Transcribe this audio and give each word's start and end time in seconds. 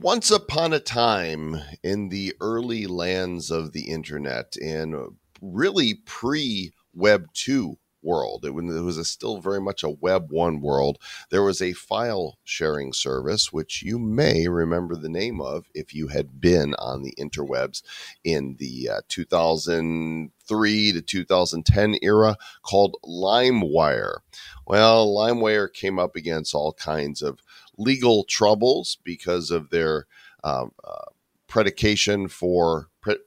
once 0.00 0.30
upon 0.30 0.72
a 0.72 0.80
time 0.80 1.54
in 1.82 2.08
the 2.08 2.32
early 2.40 2.86
lands 2.86 3.50
of 3.50 3.72
the 3.72 3.88
internet 3.88 4.56
and 4.56 4.94
really 5.42 5.94
pre 6.06 6.72
Web 6.94 7.26
2 7.34 7.76
world. 8.02 8.46
It, 8.46 8.52
was 8.52 8.96
a, 8.96 9.04
still 9.04 9.40
very 9.40 9.60
much 9.60 9.82
a 9.82 9.90
Web 9.90 10.30
1 10.30 10.62
world. 10.62 10.98
There 11.30 11.42
was 11.42 11.60
a 11.60 11.74
file 11.74 12.38
sharing 12.44 12.94
service, 12.94 13.52
which 13.52 13.82
you 13.82 13.98
may 13.98 14.48
remember 14.48 14.96
the 14.96 15.10
name 15.10 15.40
of 15.40 15.66
if 15.74 15.94
you 15.94 16.08
had 16.08 16.40
been 16.40 16.74
on 16.78 17.02
the 17.02 17.14
interwebs 17.18 17.82
in 18.24 18.56
the 18.58 18.88
uh, 18.88 19.00
2003 19.08 20.92
to 20.92 21.02
2010 21.02 21.96
era, 22.02 22.36
called 22.62 22.96
LimeWire. 23.04 24.18
Well, 24.66 25.14
LimeWire 25.14 25.72
came 25.72 25.98
up 25.98 26.16
against 26.16 26.54
all 26.54 26.72
kinds 26.72 27.20
of 27.20 27.40
legal 27.80 28.24
troubles 28.24 28.98
because 29.02 29.50
of 29.50 29.70
their 29.70 30.06
um, 30.44 30.72
uh, 30.84 31.06
predication 31.48 32.28
for 32.28 32.88
pre- 33.00 33.18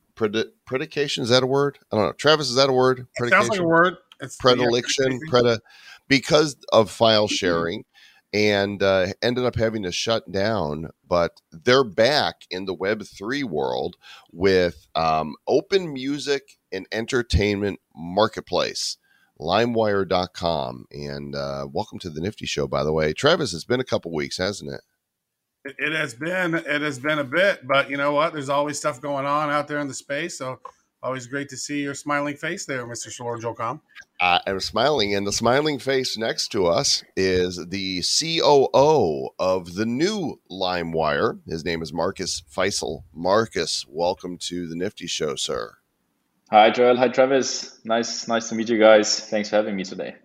predication. 0.66 1.23
Is 1.23 1.30
that 1.30 1.44
a 1.44 1.48
word? 1.48 1.80
I 1.91 1.95
don't 1.98 2.05
know. 2.05 2.11
Travis, 2.13 2.49
is 2.49 2.55
that 2.55 2.70
a 2.70 2.73
word? 2.73 3.08
Sounds 3.17 3.49
like 3.49 3.59
a 3.59 3.63
word. 3.63 3.97
It's 4.21 4.38
predilection, 4.38 5.20
preda, 5.30 5.59
because 6.08 6.55
of 6.71 6.89
file 6.89 7.25
mm-hmm. 7.25 7.34
sharing, 7.34 7.85
and 8.34 8.81
uh, 8.81 9.08
ended 9.21 9.44
up 9.44 9.55
having 9.55 9.84
to 9.84 9.91
shut 9.91 10.31
down. 10.31 10.89
But 11.08 11.41
they're 11.52 11.83
back 11.83 12.44
in 12.49 12.66
the 12.66 12.73
Web 12.73 13.03
three 13.03 13.44
world 13.44 13.97
with 14.31 14.88
um, 14.95 15.35
open 15.47 15.91
music 15.91 16.58
and 16.72 16.88
entertainment 16.91 17.80
marketplace. 17.95 18.97
LimeWire.com. 19.43 20.85
And 20.91 21.35
uh, 21.35 21.67
welcome 21.71 21.99
to 21.99 22.09
the 22.09 22.21
Nifty 22.21 22.45
Show, 22.45 22.67
by 22.67 22.83
the 22.83 22.93
way. 22.93 23.13
Travis, 23.13 23.53
it's 23.53 23.66
been 23.66 23.79
a 23.79 23.85
couple 23.85 24.11
weeks, 24.11 24.38
hasn't 24.38 24.71
it? 24.71 24.81
It 25.77 25.94
has 25.94 26.13
been. 26.13 26.55
It 26.55 26.81
has 26.81 26.99
been 26.99 27.19
a 27.19 27.23
bit, 27.23 27.66
but 27.66 27.89
you 27.89 27.95
know 27.95 28.11
what? 28.11 28.33
There's 28.33 28.49
always 28.49 28.77
stuff 28.77 28.99
going 28.99 29.25
on 29.25 29.49
out 29.49 29.67
there 29.67 29.80
in 29.80 29.88
the 29.88 29.94
space. 29.94 30.38
So 30.38 30.59
always 31.02 31.27
great 31.27 31.49
to 31.49 31.58
see 31.58 31.81
your 31.81 31.94
smiling 31.94 32.36
face 32.36 32.66
there, 32.66 32.86
Mr. 32.86 33.08
Shlorodjolcom. 33.08 33.80
Uh, 34.19 34.39
I'm 34.47 34.59
smiling, 34.59 35.16
and 35.16 35.27
the 35.27 35.31
smiling 35.31 35.80
face 35.80 36.17
next 36.17 36.49
to 36.49 36.66
us 36.66 37.03
is 37.16 37.66
the 37.67 38.02
COO 38.02 39.30
of 39.39 39.75
the 39.75 39.86
new 39.86 40.39
LimeWire. 40.52 41.39
His 41.47 41.64
name 41.64 41.81
is 41.81 41.94
Marcus 41.94 42.41
Feistl. 42.53 43.03
Marcus, 43.14 43.86
welcome 43.88 44.38
to 44.39 44.67
the 44.67 44.75
Nifty 44.75 45.08
Show, 45.08 45.36
sir. 45.36 45.77
Hi, 46.53 46.69
Joel. 46.69 46.97
Hi, 46.97 47.07
Travis. 47.07 47.79
Nice, 47.83 48.27
nice 48.27 48.49
to 48.49 48.53
meet 48.53 48.69
you 48.69 48.77
guys. 48.77 49.19
Thanks 49.19 49.49
for 49.49 49.55
having 49.55 49.75
me 49.75 49.83
today. 49.83 50.17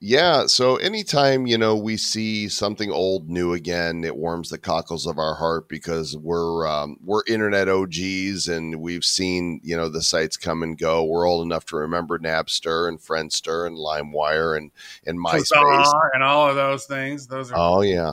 Yeah, 0.00 0.46
so 0.46 0.76
anytime 0.76 1.46
you 1.46 1.58
know 1.58 1.76
we 1.76 1.98
see 1.98 2.48
something 2.48 2.90
old 2.90 3.28
new 3.28 3.52
again, 3.52 4.02
it 4.02 4.16
warms 4.16 4.48
the 4.48 4.56
cockles 4.56 5.06
of 5.06 5.18
our 5.18 5.34
heart 5.34 5.68
because 5.68 6.16
we're 6.16 6.66
um, 6.66 6.96
we're 7.04 7.20
internet 7.28 7.68
OGs 7.68 8.48
and 8.48 8.80
we've 8.80 9.04
seen 9.04 9.60
you 9.62 9.76
know 9.76 9.90
the 9.90 10.00
sites 10.00 10.38
come 10.38 10.62
and 10.62 10.78
go. 10.78 11.04
We're 11.04 11.28
old 11.28 11.44
enough 11.44 11.66
to 11.66 11.76
remember 11.76 12.18
Napster 12.18 12.88
and 12.88 12.98
Friendster 12.98 13.66
and 13.66 13.76
LimeWire 13.76 14.56
and 14.56 14.70
and 15.04 15.22
MySpace 15.22 15.92
and 16.14 16.22
all 16.22 16.48
of 16.48 16.56
those 16.56 16.86
things. 16.86 17.26
Those 17.26 17.52
are 17.52 17.54
oh 17.58 17.82
yeah, 17.82 18.12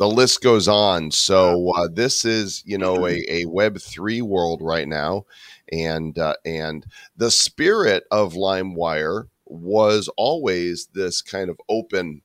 the 0.00 0.08
list 0.08 0.40
goes 0.40 0.66
on. 0.66 1.10
So 1.10 1.72
uh, 1.76 1.86
this 1.92 2.24
is 2.24 2.62
you 2.64 2.78
know 2.78 3.06
a, 3.06 3.22
a 3.28 3.44
Web 3.44 3.78
three 3.78 4.22
world 4.22 4.62
right 4.62 4.88
now, 4.88 5.26
and 5.70 6.18
uh, 6.18 6.34
and 6.44 6.86
the 7.16 7.30
spirit 7.30 8.04
of 8.10 8.32
LimeWire 8.32 9.28
was 9.44 10.08
always 10.16 10.86
this 10.94 11.20
kind 11.20 11.50
of 11.50 11.60
open 11.68 12.22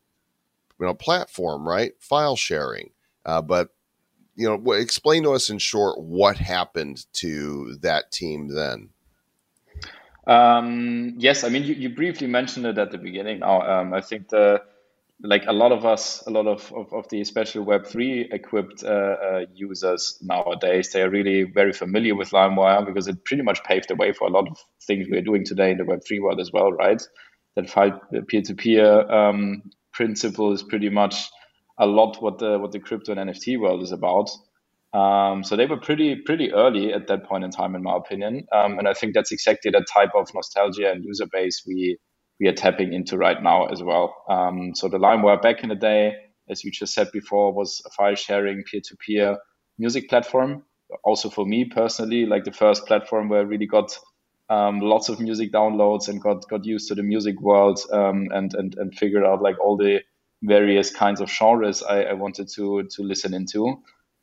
you 0.80 0.86
know 0.86 0.94
platform 0.94 1.68
right? 1.68 1.92
File 2.00 2.38
sharing. 2.38 2.92
Uh, 3.26 3.42
but 3.42 3.70
you 4.36 4.48
know 4.48 4.72
explain 4.72 5.24
to 5.24 5.34
us 5.34 5.50
in 5.50 5.58
short 5.58 6.00
what 6.00 6.38
happened 6.38 7.06
to 7.14 7.76
that 7.82 8.10
team 8.12 8.48
then. 8.48 8.90
Um, 10.28 11.14
yes 11.18 11.44
i 11.44 11.50
mean 11.50 11.64
you, 11.64 11.76
you, 11.76 11.90
briefly 11.90 12.26
mentioned 12.26 12.66
it 12.66 12.78
at 12.80 12.92
the 12.92 12.98
beginning. 12.98 13.40
Now 13.40 13.62
um, 13.62 13.94
i 13.94 14.02
think 14.02 14.30
the 14.30 14.64
like 15.22 15.46
a 15.48 15.54
lot 15.54 15.72
of 15.72 15.86
us, 15.86 16.24
a 16.28 16.30
lot 16.30 16.48
of, 16.48 16.72
of, 16.74 16.94
of 16.94 17.08
the 17.10 17.22
especially 17.22 17.66
Web3 17.66 18.34
equipped 18.34 18.84
uh, 18.84 18.88
uh, 18.88 19.46
users 19.54 20.20
nowadays, 20.22 20.92
they 20.92 21.02
are 21.02 21.10
really 21.10 21.44
very 21.44 21.72
familiar 21.72 22.16
with 22.16 22.32
LimeWire 22.32 22.86
because 22.86 23.08
it 23.08 23.24
pretty 23.24 23.44
much 23.44 23.64
paved 23.64 23.90
the 23.90 23.96
way 23.96 24.12
for 24.12 24.28
a 24.28 24.32
lot 24.32 24.48
of 24.48 24.58
things 24.86 25.08
we're 25.10 25.22
doing 25.22 25.46
today 25.46 25.72
in 25.72 25.78
the 25.78 25.84
Web3 25.84 26.22
world 26.22 26.40
as 26.40 26.52
well, 26.52 26.72
right? 26.72 27.02
That 27.56 27.72
peer 28.28 28.42
to 28.42 28.56
peer 28.56 29.06
principle 29.96 30.52
is 30.52 30.62
pretty 30.62 30.90
much 30.90 31.30
a 31.80 31.86
lot 31.86 32.22
what 32.22 32.38
the 32.40 32.60
what 32.60 32.72
the 32.72 32.80
crypto 32.80 33.14
and 33.14 33.30
NFT 33.30 33.60
world 33.60 33.82
is 33.82 33.92
about. 33.92 34.30
Um, 34.94 35.44
so 35.44 35.56
they 35.56 35.66
were 35.66 35.80
pretty 35.80 36.16
pretty 36.16 36.54
early 36.54 36.94
at 36.94 37.08
that 37.08 37.26
point 37.26 37.44
in 37.44 37.52
time, 37.52 37.76
in 37.76 37.84
my 37.84 37.98
opinion, 37.98 38.46
um, 38.54 38.78
and 38.78 38.88
I 38.88 38.94
think 38.94 39.14
that's 39.14 39.32
exactly 39.32 39.72
the 39.72 39.86
type 39.94 40.12
of 40.16 40.34
nostalgia 40.34 40.92
and 40.92 41.04
user 41.04 41.26
base 41.32 41.64
we 41.68 41.98
we 42.40 42.48
are 42.48 42.54
tapping 42.54 42.94
into 42.94 43.18
right 43.18 43.42
now 43.42 43.66
as 43.66 43.82
well. 43.82 44.16
Um, 44.30 44.74
so 44.76 44.88
the 44.88 44.98
LimeWire 44.98 45.42
back 45.42 45.64
in 45.64 45.70
the 45.70 45.76
day, 45.76 46.16
as 46.50 46.64
you 46.64 46.72
just 46.72 46.94
said 46.94 47.12
before, 47.12 47.54
was 47.54 47.82
a 47.86 47.90
file 47.92 48.16
sharing 48.16 48.64
peer-to-peer 48.64 49.38
music 49.78 50.10
platform. 50.10 50.64
Also 51.04 51.30
for 51.30 51.46
me 51.46 51.66
personally, 51.66 52.26
like 52.26 52.44
the 52.44 52.52
first 52.52 52.86
platform 52.86 53.30
where 53.30 53.40
I 53.40 53.44
really 53.44 53.66
got 53.66 53.98
um, 54.50 54.80
lots 54.80 55.10
of 55.10 55.20
music 55.20 55.52
downloads 55.52 56.08
and 56.08 56.22
got 56.22 56.48
got 56.48 56.66
used 56.66 56.88
to 56.90 56.96
the 56.96 57.02
music 57.04 57.42
world 57.42 57.80
um, 57.92 58.28
and 58.32 58.54
and 58.54 58.76
and 58.78 58.96
figured 58.96 59.24
out 59.24 59.42
like 59.42 59.60
all 59.60 59.76
the 59.76 60.02
various 60.44 60.94
kinds 60.94 61.22
of 61.22 61.32
genres 61.32 61.82
I, 61.82 62.04
I 62.04 62.14
wanted 62.14 62.50
to 62.56 62.84
to 62.84 63.04
listen 63.04 63.34
into. 63.34 63.82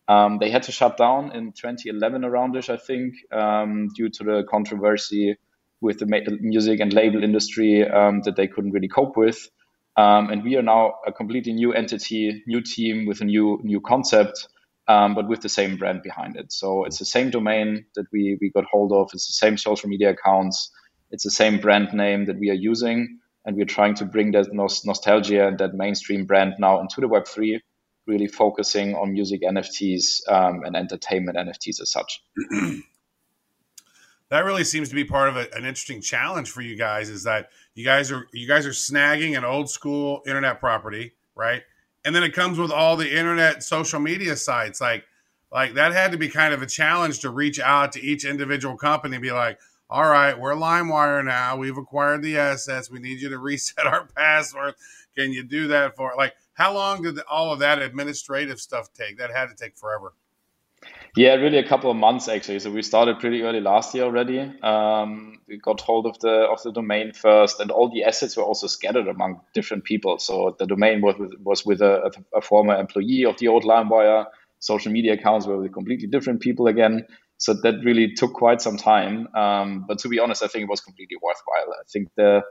Um, 0.09 0.39
they 0.39 0.51
had 0.51 0.65
to 0.65 0.73
shut 0.73 0.97
down 0.97 1.33
in 1.33 1.53
2011 1.53 2.23
aroundish, 2.23 2.69
I 2.69 2.77
think, 2.77 3.15
um, 3.33 3.89
due 3.97 4.11
to 4.11 4.25
the 4.25 4.45
controversy 4.49 5.37
with 5.83 5.99
the 5.99 6.07
music 6.41 6.81
and 6.81 6.93
label 6.93 7.23
industry 7.23 7.87
um, 7.87 8.23
that 8.23 8.37
they 8.37 8.47
couldn't 8.47 8.71
really 8.71 8.89
cope 8.89 9.17
with. 9.17 9.51
Um, 9.97 10.31
and 10.31 10.43
we 10.43 10.57
are 10.57 10.63
now 10.63 10.95
a 11.07 11.13
completely 11.13 11.53
new 11.53 11.75
entity, 11.75 12.43
new 12.47 12.63
team 12.63 13.05
with 13.05 13.21
a 13.21 13.25
new 13.25 13.61
new 13.63 13.81
concept, 13.81 14.49
um, 14.89 15.15
but 15.15 15.29
with 15.29 15.43
the 15.43 15.51
same 15.51 15.77
brand 15.77 16.03
behind 16.03 16.37
it. 16.37 16.51
So 16.51 16.85
it's 16.85 16.99
the 16.99 17.05
same 17.05 17.29
domain 17.31 17.85
that 17.97 18.07
we 18.13 18.39
we 18.41 18.51
got 18.51 18.65
hold 18.65 18.93
of. 18.93 19.11
It's 19.13 19.27
the 19.27 19.35
same 19.35 19.59
social 19.59 19.91
media 19.91 20.11
accounts. 20.11 20.71
It's 21.11 21.25
the 21.25 21.31
same 21.31 21.61
brand 21.61 21.93
name 21.93 22.25
that 22.27 22.39
we 22.39 22.49
are 22.49 22.55
using, 22.71 23.19
and 23.45 23.57
we're 23.57 23.67
trying 23.67 23.97
to 23.97 24.07
bring 24.07 24.33
that 24.33 24.47
nostalgia 24.55 25.47
and 25.47 25.59
that 25.59 25.75
mainstream 25.75 26.25
brand 26.25 26.55
now 26.59 26.81
into 26.81 27.03
the 27.03 27.09
Web 27.09 27.27
three, 27.27 27.61
really 28.07 28.29
focusing 28.29 28.95
on 28.95 29.13
music 29.13 29.43
NFTs 29.43 30.27
um, 30.27 30.63
and 30.65 30.75
entertainment 30.75 31.37
NFTs 31.37 31.83
as 31.83 31.91
such. 31.91 32.23
that 34.33 34.45
really 34.45 34.65
seems 34.65 34.89
to 34.89 34.95
be 34.95 35.05
part 35.05 35.29
of 35.29 35.37
a, 35.37 35.47
an 35.55 35.65
interesting 35.65 36.01
challenge 36.01 36.51
for 36.51 36.63
you 36.63 36.77
guys 36.77 37.09
is 37.09 37.25
that 37.25 37.51
you 37.75 37.85
guys 37.85 38.11
are 38.11 38.27
you 38.33 38.49
guys 38.49 38.67
are 38.67 38.71
snagging 38.71 39.37
an 39.37 39.45
old 39.45 39.71
school 39.71 40.23
internet 40.27 40.59
property 40.59 41.13
right? 41.35 41.63
And 42.05 42.15
then 42.15 42.23
it 42.23 42.35
comes 42.35 42.59
with 42.59 42.71
all 42.71 42.97
the 42.97 43.17
internet 43.17 43.63
social 43.63 44.01
media 44.01 44.37
sites. 44.37 44.81
Like 44.81 45.05
like 45.51 45.75
that 45.75 45.93
had 45.93 46.13
to 46.13 46.19
be 46.19 46.29
kind 46.29 46.55
of 46.55 46.63
a 46.63 46.67
challenge 46.67 47.21
to 47.21 47.31
reach 47.31 47.61
out 47.61 47.93
to 47.93 48.01
each 48.01 48.25
individual 48.25 48.77
company 48.77 49.17
and 49.17 49.23
be 49.23 49.33
like 49.33 49.59
all 49.91 50.09
right 50.09 50.39
we're 50.39 50.55
limewire 50.55 51.25
now. 51.25 51.57
We've 51.57 51.77
acquired 51.77 52.23
the 52.23 52.39
assets. 52.39 52.91
We 52.91 52.99
need 52.99 53.21
you 53.21 53.29
to 53.31 53.39
reset 53.51 53.87
our 53.87 54.07
password 54.17 54.75
can 55.15 55.33
you 55.33 55.43
do 55.43 55.69
that 55.69 55.95
for 55.95 56.13
like 56.17 56.35
how 56.55 56.75
long 56.75 57.03
did 57.03 57.19
all 57.31 57.53
of 57.53 57.61
that 57.61 57.81
administrative 57.81 58.61
stuff 58.61 58.93
take? 58.93 59.19
That 59.19 59.31
had 59.31 59.47
to 59.47 59.55
take 59.55 59.77
forever 59.77 60.15
yeah, 61.15 61.35
really 61.35 61.59
a 61.59 61.69
couple 61.69 61.91
of 61.91 61.97
months 61.97 62.27
actually. 62.29 62.59
So 62.61 62.71
we 62.71 62.81
started 62.81 63.19
pretty 63.19 63.43
early 63.43 63.61
last 63.61 63.95
year 63.95 64.05
already. 64.05 64.41
Um, 64.63 65.41
we 65.47 65.59
got 65.59 65.81
hold 65.81 66.07
of 66.07 66.19
the 66.21 66.49
of 66.51 66.63
the 66.63 66.73
domain 66.73 67.13
first, 67.13 67.61
and 67.61 67.71
all 67.71 67.91
the 67.93 68.05
assets 68.05 68.35
were 68.37 68.45
also 68.45 68.67
scattered 68.67 69.09
among 69.09 69.43
different 69.53 69.85
people. 69.85 70.19
So 70.19 70.57
the 70.59 70.67
domain 70.67 71.03
was 71.03 71.17
with, 71.19 71.33
was 71.41 71.67
with 71.67 71.83
a, 71.83 72.11
a 72.35 72.41
former 72.41 72.75
employee 72.77 73.27
of 73.27 73.37
the 73.39 73.49
old 73.49 73.65
LimeWire. 73.65 74.27
Social 74.59 74.91
media 74.91 75.15
accounts 75.15 75.47
were 75.47 75.61
with 75.61 75.75
completely 75.75 76.09
different 76.09 76.41
people 76.41 76.67
again. 76.67 77.07
So 77.37 77.55
that 77.63 77.85
really 77.85 78.15
took 78.15 78.33
quite 78.33 78.63
some 78.63 78.79
time. 78.79 79.29
Um, 79.35 79.85
but 79.87 79.99
to 79.99 80.09
be 80.09 80.19
honest, 80.19 80.43
I 80.43 80.47
think 80.47 80.63
it 80.63 80.71
was 80.71 80.81
completely 80.81 81.19
worthwhile. 81.21 81.75
I 81.75 81.83
think 81.93 82.09
the 82.17 82.43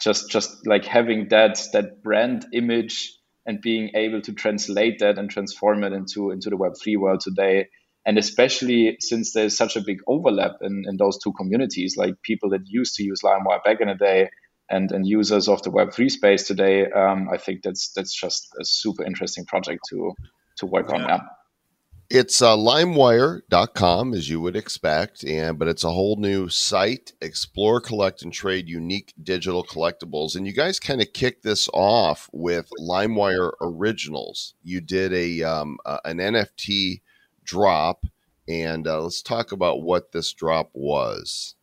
just 0.00 0.30
just 0.30 0.66
like 0.66 0.86
having 0.86 1.28
that 1.28 1.62
that 1.74 2.02
brand 2.02 2.46
image 2.54 3.12
and 3.44 3.60
being 3.60 3.90
able 3.94 4.22
to 4.22 4.32
translate 4.32 5.00
that 5.00 5.18
and 5.18 5.28
transform 5.28 5.84
it 5.84 5.92
into 5.92 6.30
into 6.30 6.48
the 6.48 6.56
Web 6.56 6.72
three 6.82 6.96
world 6.96 7.20
today 7.20 7.66
and 8.06 8.18
especially 8.18 8.96
since 9.00 9.32
there's 9.32 9.56
such 9.56 9.74
a 9.74 9.80
big 9.80 9.98
overlap 10.06 10.52
in, 10.62 10.84
in 10.88 10.96
those 10.96 11.18
two 11.18 11.32
communities 11.32 11.96
like 11.96 12.14
people 12.22 12.48
that 12.50 12.62
used 12.64 12.94
to 12.94 13.04
use 13.04 13.20
limewire 13.22 13.62
back 13.64 13.80
in 13.80 13.88
the 13.88 13.94
day 13.94 14.30
and, 14.70 14.92
and 14.92 15.06
users 15.06 15.48
of 15.48 15.62
the 15.62 15.70
web3 15.70 16.10
space 16.10 16.46
today 16.46 16.90
um, 16.92 17.28
i 17.30 17.36
think 17.36 17.62
that's 17.62 17.92
that's 17.92 18.14
just 18.14 18.48
a 18.58 18.64
super 18.64 19.04
interesting 19.04 19.44
project 19.44 19.80
to 19.90 20.12
to 20.56 20.64
work 20.64 20.88
yeah. 20.88 20.94
on 20.94 21.00
yeah. 21.02 21.20
it's 22.08 22.40
uh, 22.40 22.56
limewire.com 22.56 24.14
as 24.14 24.30
you 24.30 24.40
would 24.40 24.56
expect 24.56 25.24
and 25.24 25.58
but 25.58 25.68
it's 25.68 25.84
a 25.84 25.90
whole 25.90 26.16
new 26.16 26.48
site 26.48 27.12
explore 27.20 27.80
collect 27.80 28.22
and 28.22 28.32
trade 28.32 28.68
unique 28.68 29.12
digital 29.22 29.64
collectibles. 29.64 30.34
And 30.34 30.46
you 30.46 30.52
guys 30.52 30.80
kind 30.80 31.02
of 31.02 31.12
kicked 31.12 31.42
this 31.42 31.68
off 31.74 32.30
with 32.32 32.70
limewire 32.80 33.52
originals. 33.60 34.54
You 34.62 34.80
did 34.80 35.12
a 35.12 35.42
um, 35.42 35.78
uh, 35.84 35.98
an 36.04 36.18
nft 36.18 37.00
drop, 37.46 38.04
and 38.46 38.86
uh, 38.86 39.02
let's 39.02 39.22
talk 39.22 39.52
about 39.52 39.82
what 39.82 40.12
this 40.12 40.32
drop 40.32 40.70
was. 40.74 41.54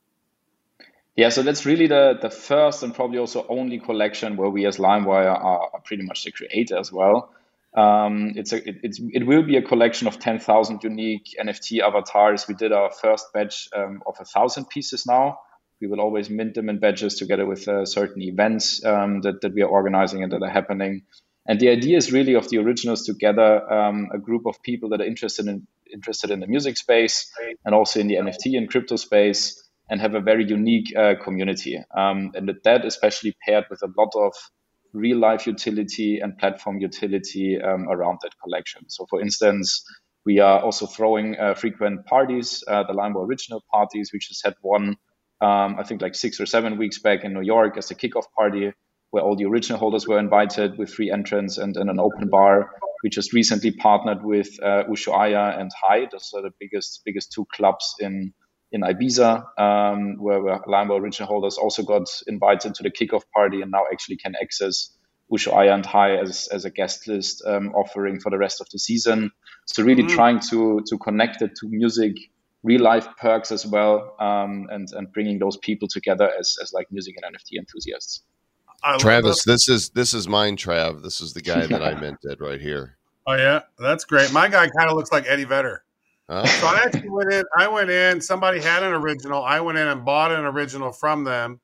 Yeah, 1.16 1.30
so 1.30 1.44
that's 1.44 1.66
really 1.66 1.88
the 1.88 2.18
the 2.20 2.32
first 2.32 2.82
and 2.82 2.94
probably 2.94 3.20
also 3.20 3.46
only 3.48 3.80
collection 3.80 4.36
where 4.36 4.50
we 4.50 4.66
as 4.66 4.78
LimeWire 4.78 5.30
are, 5.30 5.70
are 5.74 5.82
pretty 5.86 6.04
much 6.04 6.24
the 6.24 6.32
creator 6.32 6.78
as 6.78 6.92
well. 6.92 7.32
Um, 7.76 8.34
it's 8.36 8.52
a 8.52 8.68
it, 8.68 8.78
it's 8.84 9.00
it 9.00 9.26
will 9.26 9.44
be 9.44 9.58
a 9.58 9.62
collection 9.62 10.08
of 10.08 10.18
ten 10.18 10.40
thousand 10.40 10.84
unique 10.84 11.36
NFT 11.40 11.82
avatars. 11.82 12.48
We 12.48 12.56
did 12.56 12.72
our 12.72 12.92
first 12.92 13.32
batch 13.34 13.70
um, 13.76 14.02
of 14.08 14.16
a 14.20 14.26
thousand 14.26 14.70
pieces 14.70 15.06
now. 15.06 15.40
We 15.80 15.88
will 15.88 16.00
always 16.00 16.30
mint 16.30 16.56
them 16.56 16.70
in 16.70 16.80
batches 16.80 17.16
together 17.16 17.46
with 17.46 17.68
uh, 17.68 17.86
certain 17.86 18.22
events 18.24 18.84
um, 18.84 19.22
that 19.22 19.42
that 19.42 19.54
we 19.54 19.62
are 19.62 19.70
organizing 19.70 20.24
and 20.24 20.32
that 20.32 20.42
are 20.42 20.50
happening. 20.50 21.04
And 21.46 21.60
the 21.60 21.70
idea 21.70 21.98
is 21.98 22.12
really 22.12 22.36
of 22.36 22.50
the 22.50 22.58
originals 22.60 23.04
to 23.06 23.14
gather 23.14 23.70
um, 23.72 24.10
a 24.14 24.18
group 24.18 24.46
of 24.46 24.62
people 24.64 24.90
that 24.90 25.02
are 25.02 25.06
interested 25.06 25.48
in 25.48 25.68
interested 25.94 26.32
in 26.32 26.40
the 26.40 26.48
music 26.48 26.76
space 26.76 27.32
and 27.64 27.76
also 27.76 28.00
in 28.00 28.08
the 28.08 28.16
NFT 28.16 28.58
and 28.58 28.68
crypto 28.68 28.96
space 28.96 29.62
and 29.90 30.02
have 30.02 30.16
a 30.16 30.22
very 30.22 30.44
unique 30.44 30.96
uh, 30.96 31.14
community. 31.24 31.78
Um, 31.96 32.32
and 32.34 32.52
that 32.64 32.86
especially 32.86 33.36
paired 33.46 33.66
with 33.70 33.82
a 33.84 33.90
lot 33.96 34.12
of 34.16 34.34
real 34.94 35.18
life 35.18 35.46
utility 35.46 36.20
and 36.20 36.38
platform 36.38 36.80
utility 36.80 37.60
um, 37.62 37.88
around 37.90 38.20
that 38.24 38.32
collection. 38.44 38.90
So, 38.90 39.06
for 39.10 39.22
instance, 39.22 39.84
we 40.26 40.40
are 40.40 40.62
also 40.62 40.86
throwing 40.86 41.38
uh, 41.38 41.54
frequent 41.54 42.06
parties, 42.06 42.64
uh, 42.68 42.84
the 42.84 42.94
Limbo 42.94 43.22
original 43.22 43.64
parties. 43.72 44.12
We 44.14 44.20
just 44.20 44.44
had 44.44 44.56
one, 44.62 44.96
um, 45.42 45.76
I 45.78 45.84
think, 45.84 46.02
like 46.02 46.16
six 46.16 46.40
or 46.40 46.46
seven 46.46 46.78
weeks 46.78 47.00
back 47.00 47.24
in 47.24 47.34
New 47.34 47.42
York 47.42 47.78
as 47.78 47.92
a 47.92 47.96
kickoff 47.96 48.26
party 48.36 48.72
where 49.14 49.22
all 49.22 49.36
the 49.36 49.46
original 49.46 49.78
holders 49.78 50.08
were 50.08 50.18
invited 50.18 50.76
with 50.76 50.92
free 50.92 51.12
entrance 51.12 51.60
and, 51.60 51.78
and 51.78 51.88
an 51.88 52.00
open 52.00 52.30
bar. 52.30 52.72
We 53.04 53.12
just 53.12 53.32
recently 53.32 53.70
partnered 53.70 54.24
with 54.24 54.58
uh, 54.60 54.86
Ushuaia 54.90 55.60
and 55.60 55.70
Hai. 55.80 56.08
Those 56.12 56.34
are 56.36 56.42
the 56.42 56.50
biggest 56.60 57.02
biggest 57.06 57.32
two 57.32 57.46
clubs 57.54 57.94
in 58.00 58.34
in 58.72 58.82
Ibiza, 58.82 59.60
um, 59.60 60.16
where, 60.18 60.42
where 60.42 60.60
Limbo 60.66 60.98
original 60.98 61.28
holders 61.28 61.60
also 61.60 61.84
got 61.84 62.10
invited 62.26 62.74
to 62.74 62.82
the 62.82 62.90
kickoff 62.90 63.22
party 63.36 63.62
and 63.62 63.70
now 63.70 63.84
actually 63.92 64.18
can 64.18 64.34
access 64.42 64.90
Ushuaia 65.32 65.76
and 65.76 65.86
Hai 65.86 66.18
as, 66.18 66.48
as 66.48 66.66
a 66.66 66.72
guest 66.72 67.08
list 67.08 67.44
um, 67.46 67.70
offering 67.76 68.20
for 68.20 68.32
the 68.32 68.40
rest 68.40 68.62
of 68.62 68.68
the 68.72 68.80
season. 68.80 69.30
So 69.66 69.84
really 69.84 70.02
mm-hmm. 70.02 70.16
trying 70.16 70.40
to 70.50 70.82
to 70.88 70.98
connect 70.98 71.44
it 71.44 71.52
to 71.58 71.68
music, 71.70 72.16
real 72.64 72.82
life 72.82 73.08
perks 73.22 73.52
as 73.52 73.64
well, 73.64 74.16
um, 74.20 74.70
and 74.72 74.88
and 74.92 75.14
bringing 75.14 75.38
those 75.38 75.58
people 75.58 75.88
together 75.88 76.32
as 76.40 76.58
as 76.64 76.74
like 76.74 76.88
music 76.92 77.14
and 77.22 77.36
NFT 77.36 77.60
enthusiasts. 77.60 78.24
Travis, 79.00 79.44
this 79.44 79.70
is 79.70 79.90
this 79.90 80.14
is 80.14 80.28
mine, 80.28 80.58
Trav. 80.58 81.04
This 81.04 81.22
is 81.22 81.34
the 81.34 81.42
guy 81.42 81.66
that 81.68 81.82
I 81.82 82.00
minted 82.00 82.42
right 82.42 82.62
here. 82.62 82.98
Oh 83.26 83.34
yeah, 83.34 83.62
that's 83.80 84.06
great. 84.06 84.32
My 84.34 84.50
guy 84.50 84.68
kind 84.78 84.90
of 84.90 84.98
looks 84.98 85.12
like 85.12 85.26
Eddie 85.28 85.46
Vedder. 85.46 85.84
Oh. 86.30 86.46
So 86.46 86.68
I 86.68 86.84
actually 86.86 87.10
went 87.10 87.32
in. 87.34 87.44
I 87.58 87.68
went 87.68 87.90
in. 87.90 88.22
Somebody 88.22 88.60
had 88.62 88.84
an 88.84 88.94
original. 88.94 89.44
I 89.44 89.60
went 89.60 89.78
in 89.78 89.88
and 89.88 90.06
bought 90.06 90.32
an 90.32 90.46
original 90.46 90.92
from 90.92 91.24
them, 91.24 91.60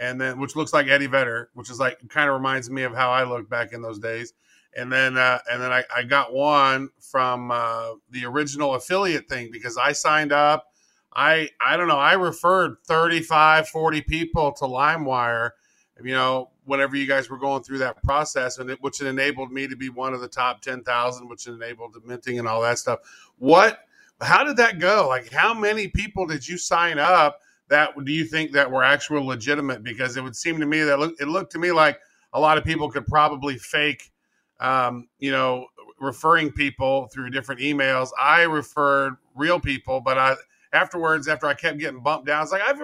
and 0.00 0.20
then 0.20 0.38
which 0.38 0.56
looks 0.56 0.72
like 0.72 0.86
Eddie 0.88 1.06
Vedder, 1.06 1.50
which 1.54 1.70
is 1.70 1.78
like 1.78 1.98
kind 2.08 2.28
of 2.28 2.34
reminds 2.34 2.70
me 2.70 2.82
of 2.82 2.94
how 2.94 3.10
I 3.10 3.24
looked 3.24 3.50
back 3.50 3.72
in 3.72 3.82
those 3.82 3.98
days. 3.98 4.32
And 4.76 4.92
then 4.92 5.16
uh, 5.16 5.38
and 5.50 5.60
then 5.60 5.72
I, 5.72 5.84
I 5.94 6.02
got 6.02 6.32
one 6.32 6.90
from 7.00 7.50
uh, 7.50 7.92
the 8.10 8.26
original 8.26 8.74
affiliate 8.74 9.28
thing 9.28 9.50
because 9.50 9.76
I 9.78 9.92
signed 9.92 10.32
up. 10.32 10.66
I 11.14 11.48
I 11.64 11.76
don't 11.78 11.88
know. 11.88 11.98
I 11.98 12.12
referred 12.14 12.76
35, 12.86 13.68
40 13.68 14.00
people 14.02 14.52
to 14.52 14.64
LimeWire. 14.64 15.50
You 16.02 16.12
know, 16.12 16.50
whenever 16.66 16.94
you 16.94 17.06
guys 17.06 17.30
were 17.30 17.38
going 17.38 17.62
through 17.62 17.78
that 17.78 18.02
process, 18.02 18.58
and 18.58 18.68
it, 18.68 18.82
which 18.82 19.00
enabled 19.00 19.50
me 19.50 19.66
to 19.66 19.76
be 19.76 19.88
one 19.88 20.12
of 20.12 20.20
the 20.20 20.28
top 20.28 20.60
ten 20.60 20.82
thousand, 20.82 21.28
which 21.28 21.46
enabled 21.46 21.94
the 21.94 22.00
minting 22.06 22.38
and 22.38 22.46
all 22.46 22.60
that 22.62 22.78
stuff. 22.78 23.00
What 23.38 23.80
how 24.20 24.44
did 24.44 24.56
that 24.56 24.78
go? 24.78 25.06
Like, 25.08 25.30
how 25.30 25.54
many 25.54 25.88
people 25.88 26.26
did 26.26 26.46
you 26.46 26.58
sign 26.58 26.98
up 26.98 27.40
that 27.68 27.92
do 28.04 28.12
you 28.12 28.24
think 28.24 28.52
that 28.52 28.70
were 28.70 28.84
actual 28.84 29.24
legitimate? 29.24 29.82
Because 29.82 30.16
it 30.16 30.22
would 30.22 30.36
seem 30.36 30.58
to 30.60 30.66
me 30.66 30.82
that 30.82 31.14
it 31.18 31.28
looked 31.28 31.52
to 31.52 31.58
me 31.58 31.72
like 31.72 31.98
a 32.32 32.40
lot 32.40 32.58
of 32.58 32.64
people 32.64 32.90
could 32.90 33.06
probably 33.06 33.56
fake, 33.58 34.12
um, 34.60 35.08
you 35.18 35.30
know, 35.30 35.66
referring 36.00 36.52
people 36.52 37.08
through 37.12 37.30
different 37.30 37.60
emails. 37.60 38.10
I 38.20 38.42
referred 38.42 39.16
real 39.34 39.60
people, 39.60 40.00
but 40.00 40.18
I 40.18 40.36
afterwards, 40.72 41.28
after 41.28 41.46
I 41.46 41.54
kept 41.54 41.78
getting 41.78 42.02
bumped 42.02 42.26
down, 42.26 42.38
I 42.38 42.42
was 42.42 42.52
like, 42.52 42.62
I've 42.62 42.80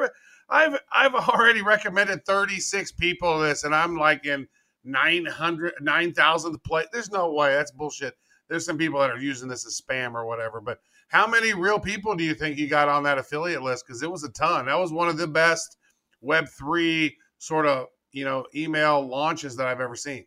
I've 0.52 0.78
I've 0.92 1.14
already 1.14 1.62
recommended 1.62 2.24
36 2.26 2.92
people 2.92 3.40
this, 3.40 3.64
and 3.64 3.74
I'm 3.74 3.96
like 3.96 4.26
in 4.26 4.46
900 4.84 5.74
9,000th 5.82 6.62
place. 6.62 6.86
There's 6.92 7.10
no 7.10 7.32
way. 7.32 7.54
That's 7.54 7.70
bullshit. 7.70 8.14
There's 8.48 8.66
some 8.66 8.76
people 8.76 9.00
that 9.00 9.10
are 9.10 9.18
using 9.18 9.48
this 9.48 9.66
as 9.66 9.80
spam 9.80 10.14
or 10.14 10.26
whatever, 10.26 10.60
but 10.60 10.78
how 11.08 11.26
many 11.26 11.54
real 11.54 11.78
people 11.78 12.14
do 12.14 12.24
you 12.24 12.34
think 12.34 12.58
you 12.58 12.68
got 12.68 12.88
on 12.88 13.02
that 13.04 13.18
affiliate 13.18 13.62
list? 13.62 13.86
Because 13.86 14.02
it 14.02 14.10
was 14.10 14.24
a 14.24 14.30
ton. 14.30 14.66
That 14.66 14.78
was 14.78 14.92
one 14.92 15.08
of 15.08 15.16
the 15.16 15.26
best 15.26 15.78
Web 16.20 16.46
three 16.48 17.16
sort 17.38 17.66
of 17.66 17.86
you 18.12 18.24
know 18.24 18.44
email 18.54 19.06
launches 19.06 19.56
that 19.56 19.66
I've 19.66 19.80
ever 19.80 19.96
seen. 19.96 20.26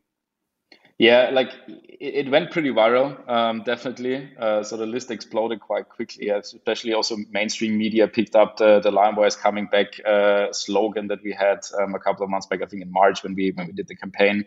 Yeah, 0.97 1.29
like 1.33 1.49
it, 1.67 2.29
went 2.29 2.51
pretty 2.51 2.69
viral, 2.69 3.27
um, 3.29 3.63
definitely. 3.63 4.29
Uh, 4.39 4.63
so 4.63 4.77
the 4.77 4.85
list 4.85 5.11
exploded 5.11 5.59
quite 5.59 5.89
quickly, 5.89 6.29
especially 6.29 6.93
also 6.93 7.17
mainstream 7.31 7.77
media 7.77 8.07
picked 8.07 8.33
up 8.33 8.55
the 8.57 8.79
the 8.79 8.91
LimeWire 8.91 9.27
is 9.27 9.35
coming 9.35 9.65
back 9.65 9.87
uh, 10.05 10.53
slogan 10.53 11.07
that 11.07 11.19
we 11.21 11.33
had 11.33 11.59
um, 11.77 11.95
a 11.95 11.99
couple 11.99 12.23
of 12.23 12.29
months 12.29 12.47
back, 12.47 12.61
I 12.61 12.65
think 12.65 12.81
in 12.81 12.91
March 12.93 13.23
when 13.23 13.35
we 13.35 13.51
when 13.51 13.67
we 13.67 13.73
did 13.73 13.89
the 13.89 13.95
campaign. 13.97 14.45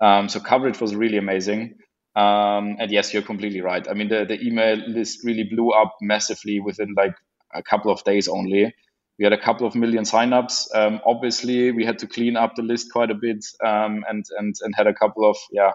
Um, 0.00 0.28
so 0.28 0.38
coverage 0.38 0.80
was 0.80 0.94
really 0.94 1.18
amazing. 1.18 1.74
Um, 2.14 2.76
and 2.78 2.90
yes, 2.92 3.12
you're 3.12 3.22
completely 3.22 3.60
right. 3.60 3.86
I 3.88 3.94
mean, 3.94 4.08
the, 4.08 4.24
the 4.24 4.40
email 4.40 4.76
list 4.76 5.24
really 5.24 5.44
blew 5.44 5.70
up 5.70 5.96
massively 6.00 6.60
within 6.60 6.94
like 6.96 7.14
a 7.52 7.62
couple 7.62 7.90
of 7.90 8.04
days 8.04 8.28
only. 8.28 8.72
We 9.18 9.24
had 9.24 9.32
a 9.32 9.40
couple 9.40 9.66
of 9.66 9.74
million 9.74 10.04
signups. 10.04 10.68
Um, 10.74 11.00
obviously, 11.04 11.72
we 11.72 11.84
had 11.84 11.98
to 12.00 12.06
clean 12.06 12.36
up 12.36 12.54
the 12.54 12.62
list 12.62 12.92
quite 12.92 13.10
a 13.10 13.14
bit 13.14 13.44
um, 13.64 14.04
and, 14.08 14.24
and, 14.38 14.54
and 14.62 14.74
had 14.76 14.86
a 14.86 14.94
couple 14.94 15.28
of, 15.28 15.36
yeah, 15.50 15.72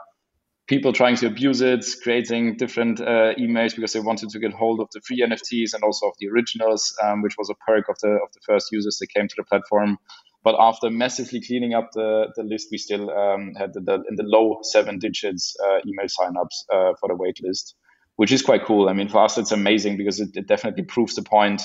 people 0.68 0.94
trying 0.94 1.16
to 1.18 1.28
abuse 1.28 1.62
it, 1.62 1.86
creating 2.02 2.58
different 2.58 3.02
uh, 3.02 3.34
emails 3.36 3.76
because 3.76 3.94
they 3.94 4.00
wanted 4.00 4.30
to 4.30 4.40
get 4.40 4.54
hold 4.54 4.80
of 4.80 4.88
the 4.94 5.02
free 5.02 5.22
NFTs 5.22 5.74
and 5.74 5.84
also 5.84 6.08
of 6.08 6.14
the 6.20 6.30
originals, 6.30 6.96
um, 7.04 7.22
which 7.22 7.36
was 7.38 7.50
a 7.50 7.56
perk 7.66 7.90
of 7.90 7.98
the 8.02 8.10
of 8.10 8.32
the 8.34 8.40
first 8.46 8.72
users 8.72 8.98
that 9.00 9.08
came 9.08 9.28
to 9.28 9.36
the 9.38 9.44
platform. 9.44 9.98
But 10.44 10.56
after 10.60 10.90
massively 10.90 11.42
cleaning 11.42 11.74
up 11.74 11.92
the, 11.94 12.28
the 12.36 12.44
list, 12.44 12.68
we 12.70 12.78
still 12.78 13.10
um, 13.10 13.54
had 13.58 13.74
the, 13.74 13.80
the, 13.80 13.94
in 14.10 14.16
the 14.18 14.24
low 14.24 14.60
seven 14.62 15.00
digits 15.00 15.56
uh, 15.64 15.78
email 15.88 16.08
signups 16.08 16.66
uh, 16.72 16.94
for 17.00 17.08
the 17.08 17.16
wait 17.16 17.42
list, 17.42 17.76
which 18.18 18.32
is 18.32 18.42
quite 18.42 18.66
cool. 18.66 18.90
I 18.90 18.94
mean, 18.94 19.08
for 19.08 19.20
us, 19.20 19.38
it's 19.38 19.54
amazing 19.54 19.96
because 19.96 20.20
it, 20.20 20.36
it 20.36 20.48
definitely 20.48 20.84
proves 20.84 21.16
the 21.16 21.24
point 21.24 21.64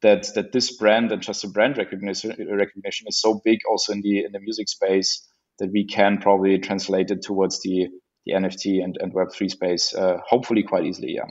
that 0.00 0.26
that 0.34 0.52
this 0.52 0.76
brand 0.76 1.12
and 1.12 1.22
just 1.22 1.42
the 1.42 1.48
brand 1.48 1.78
recognition 1.78 2.34
recognition 2.50 3.06
is 3.08 3.20
so 3.20 3.40
big 3.44 3.60
also 3.70 3.92
in 3.92 4.00
the 4.02 4.24
in 4.24 4.32
the 4.32 4.40
music 4.40 4.68
space 4.68 5.26
that 5.58 5.70
we 5.72 5.86
can 5.86 6.18
probably 6.18 6.58
translate 6.58 7.10
it 7.10 7.22
towards 7.22 7.62
the 7.62 7.88
the 8.26 8.32
NFT 8.32 8.82
and, 8.82 8.96
and 9.00 9.12
Web3 9.12 9.50
space, 9.50 9.94
uh, 9.94 10.18
hopefully 10.26 10.62
quite 10.62 10.84
easily. 10.84 11.14
Yeah. 11.14 11.26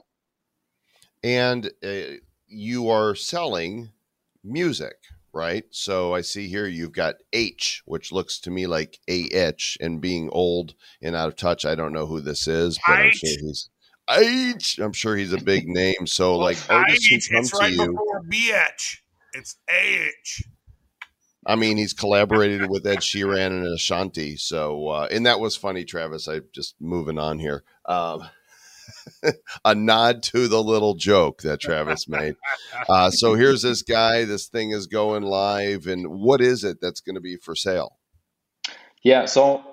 And 1.24 1.72
uh, 1.84 2.18
you 2.48 2.90
are 2.90 3.16
selling 3.16 3.90
music, 4.44 4.98
right? 5.34 5.64
So 5.72 6.14
I 6.14 6.22
see 6.22 6.48
here 6.48 6.68
you've 6.68 6.92
got 6.92 7.16
Aitch, 7.34 7.82
which 7.86 8.12
looks 8.12 8.40
to 8.42 8.52
me 8.52 8.68
like 8.68 9.00
a 9.08 9.34
itch. 9.34 9.78
And 9.82 10.02
being 10.02 10.30
old 10.32 10.76
and 11.02 11.16
out 11.16 11.30
of 11.30 11.36
touch, 11.36 11.66
I 11.66 11.76
don't 11.76 11.94
know 11.94 12.06
who 12.06 12.22
this 12.22 12.48
is, 12.48 12.80
but 12.86 12.94
I'm 12.94 13.12
sure 13.12 13.30
he's 13.30 13.70
Aitch. 14.10 14.80
I'm 14.80 14.94
sure 14.94 15.16
he's 15.16 15.34
a 15.34 15.42
big 15.42 15.68
name. 15.68 16.06
So 16.06 16.38
like 16.38 16.58
artists 16.70 17.08
who 17.08 17.20
come 17.34 17.44
it's 17.44 17.60
right 17.60 17.72
you, 17.72 17.88
before 17.88 18.22
BH. 18.24 18.98
It's 19.34 19.56
AH. 19.68 20.53
I 21.46 21.56
mean, 21.56 21.78
he's 21.78 21.94
collaborated 21.94 22.70
with 22.70 22.86
Ed 22.86 23.00
Sheeran 23.00 23.48
and 23.48 23.68
Ashanti. 23.68 24.38
So, 24.38 24.88
uh, 24.88 25.08
and 25.12 25.26
that 25.26 25.40
was 25.40 25.56
funny, 25.56 25.84
Travis. 25.84 26.28
I 26.28 26.42
just 26.54 26.76
moving 26.80 27.18
on 27.18 27.40
here. 27.40 27.64
Um, 27.86 28.30
a 29.66 29.76
nod 29.76 30.24
to 30.24 30.48
the 30.48 30.62
little 30.62 30.96
joke 30.96 31.42
that 31.42 31.60
Travis 31.60 32.08
made. 32.08 32.36
Uh, 32.90 33.10
so 33.10 33.36
here's 33.36 33.62
this 33.62 33.82
guy. 33.82 34.26
This 34.26 34.48
thing 34.48 34.72
is 34.72 34.88
going 34.88 35.24
live, 35.24 35.88
and 35.88 36.08
what 36.08 36.42
is 36.42 36.64
it 36.64 36.78
that's 36.82 37.02
going 37.02 37.16
to 37.16 37.22
be 37.22 37.38
for 37.38 37.56
sale? 37.56 37.98
Yeah, 39.04 39.26
so 39.26 39.64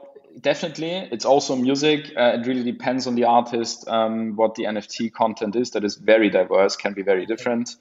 definitely, 0.41 0.91
it's 0.91 1.25
also 1.25 1.57
music. 1.57 2.13
Uh, 2.17 2.39
it 2.39 2.47
really 2.47 2.65
depends 2.65 3.07
on 3.07 3.15
the 3.15 3.25
artist, 3.25 3.89
um, 3.89 4.37
what 4.37 4.55
the 4.55 4.65
NFT 4.65 5.13
content 5.13 5.57
is. 5.57 5.71
That 5.73 5.85
is 5.85 5.97
very 5.97 6.31
diverse, 6.31 6.77
can 6.77 6.95
be 6.95 7.03
very 7.03 7.27
different. 7.27 7.77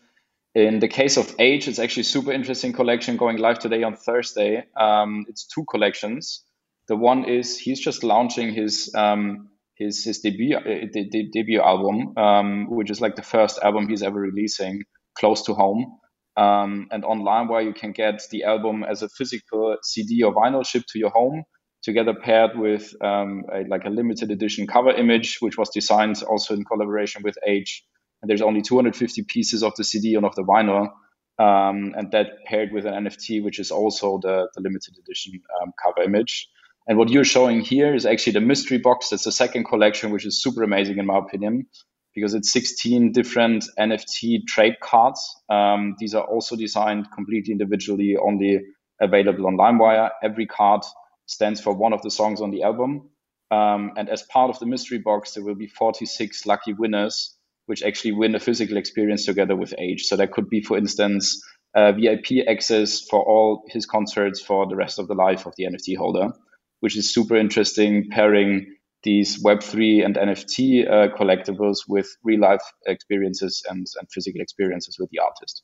In 0.55 0.79
the 0.79 0.87
case 0.87 1.17
of 1.17 1.35
Aitch, 1.37 1.67
it's 1.67 1.77
actually 1.77 2.03
super 2.03 2.31
interesting 2.31 2.73
collection 2.73 3.17
going 3.17 3.37
live 3.37 3.59
today 3.59 3.83
on 3.83 3.95
Thursday. 3.95 4.63
Um, 4.75 5.25
it's 5.29 5.45
two 5.45 5.63
collections. 5.69 6.43
The 6.87 6.95
one 6.95 7.25
is 7.25 7.57
he's 7.57 7.79
just 7.79 8.03
launching 8.03 8.51
his 8.53 8.91
um, 8.95 9.49
his 9.75 10.03
his 10.03 10.19
debut 10.21 10.57
uh, 10.57 10.87
de- 10.91 11.07
de- 11.07 11.29
debut 11.31 11.61
album, 11.61 12.17
um, 12.17 12.67
which 12.69 12.89
is 12.89 12.99
like 12.99 13.15
the 13.15 13.21
first 13.21 13.59
album 13.59 13.87
he's 13.87 14.01
ever 14.01 14.19
releasing, 14.19 14.83
close 15.15 15.43
to 15.43 15.53
home. 15.53 15.99
Um, 16.35 16.87
and 16.89 17.05
online, 17.05 17.47
where 17.47 17.61
you 17.61 17.73
can 17.73 17.91
get 17.91 18.21
the 18.31 18.45
album 18.45 18.83
as 18.83 19.03
a 19.03 19.09
physical 19.09 19.77
CD 19.83 20.23
or 20.23 20.33
vinyl 20.33 20.65
shipped 20.65 20.89
to 20.89 20.99
your 20.99 21.09
home, 21.11 21.43
together 21.83 22.13
paired 22.15 22.57
with 22.57 22.95
um, 23.03 23.43
a, 23.53 23.67
like 23.67 23.85
a 23.85 23.89
limited 23.89 24.31
edition 24.31 24.65
cover 24.65 24.91
image, 24.91 25.37
which 25.41 25.57
was 25.57 25.69
designed 25.69 26.23
also 26.23 26.55
in 26.55 26.63
collaboration 26.63 27.21
with 27.23 27.37
Aitch, 27.45 27.83
and 28.21 28.29
there's 28.29 28.41
only 28.41 28.61
250 28.61 29.23
pieces 29.23 29.63
of 29.63 29.75
the 29.75 29.83
CD 29.83 30.15
and 30.15 30.25
of 30.25 30.35
the 30.35 30.43
vinyl. 30.43 30.89
Um, 31.37 31.93
and 31.95 32.11
that 32.11 32.43
paired 32.45 32.73
with 32.73 32.85
an 32.85 33.05
NFT, 33.05 33.41
which 33.41 33.59
is 33.59 33.71
also 33.71 34.19
the, 34.21 34.49
the 34.55 34.61
limited 34.61 34.95
edition 34.97 35.39
um, 35.61 35.71
cover 35.81 36.03
image. 36.03 36.49
And 36.85 36.97
what 36.97 37.09
you're 37.09 37.23
showing 37.23 37.61
here 37.61 37.95
is 37.95 38.05
actually 38.05 38.33
the 38.33 38.41
mystery 38.41 38.77
box. 38.77 39.09
That's 39.09 39.23
the 39.23 39.31
second 39.31 39.65
collection, 39.65 40.11
which 40.11 40.25
is 40.25 40.41
super 40.41 40.63
amazing 40.63 40.97
in 40.97 41.05
my 41.05 41.17
opinion, 41.17 41.67
because 42.13 42.33
it's 42.33 42.51
16 42.51 43.13
different 43.13 43.65
NFT 43.79 44.47
trade 44.47 44.79
cards. 44.81 45.37
Um, 45.49 45.95
these 45.97 46.13
are 46.13 46.23
also 46.23 46.57
designed 46.57 47.07
completely 47.13 47.53
individually, 47.53 48.17
only 48.17 48.59
available 48.99 49.47
on 49.47 49.55
LimeWire. 49.55 50.09
Every 50.21 50.45
card 50.45 50.81
stands 51.25 51.61
for 51.61 51.73
one 51.73 51.93
of 51.93 52.01
the 52.01 52.11
songs 52.11 52.41
on 52.41 52.51
the 52.51 52.63
album. 52.63 53.09
Um, 53.51 53.93
and 53.95 54.09
as 54.09 54.23
part 54.23 54.49
of 54.49 54.59
the 54.59 54.65
mystery 54.65 54.97
box, 54.97 55.35
there 55.35 55.43
will 55.43 55.55
be 55.55 55.67
46 55.67 56.45
lucky 56.45 56.73
winners 56.73 57.35
which 57.69 57.83
actually 57.83 58.13
win 58.13 58.33
a 58.33 58.39
physical 58.39 58.77
experience 58.77 59.25
together 59.25 59.55
with 59.55 59.75
Aitch. 59.77 60.05
So 60.05 60.15
that 60.15 60.31
could 60.31 60.49
be, 60.49 60.59
for 60.59 60.75
instance, 60.75 61.39
uh, 61.75 61.91
VIP 61.91 62.47
access 62.47 62.99
for 62.99 63.21
all 63.21 63.63
his 63.69 63.85
concerts 63.85 64.41
for 64.41 64.65
the 64.65 64.75
rest 64.75 64.97
of 64.97 65.07
the 65.07 65.13
life 65.13 65.45
of 65.45 65.53
the 65.55 65.65
NFT 65.65 65.95
holder, 65.95 66.33
which 66.79 66.97
is 66.97 67.13
super 67.13 67.35
interesting, 67.35 68.09
pairing 68.09 68.75
these 69.03 69.43
Web3 69.43 70.03
and 70.03 70.15
NFT 70.15 70.89
uh, 70.89 71.15
collectibles 71.15 71.81
with 71.87 72.09
real 72.23 72.39
life 72.39 72.63
experiences 72.87 73.61
and, 73.69 73.85
and 73.99 74.11
physical 74.11 74.41
experiences 74.41 74.97
with 74.97 75.11
the 75.11 75.19
artist. 75.19 75.61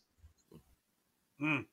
Mm. 1.41 1.65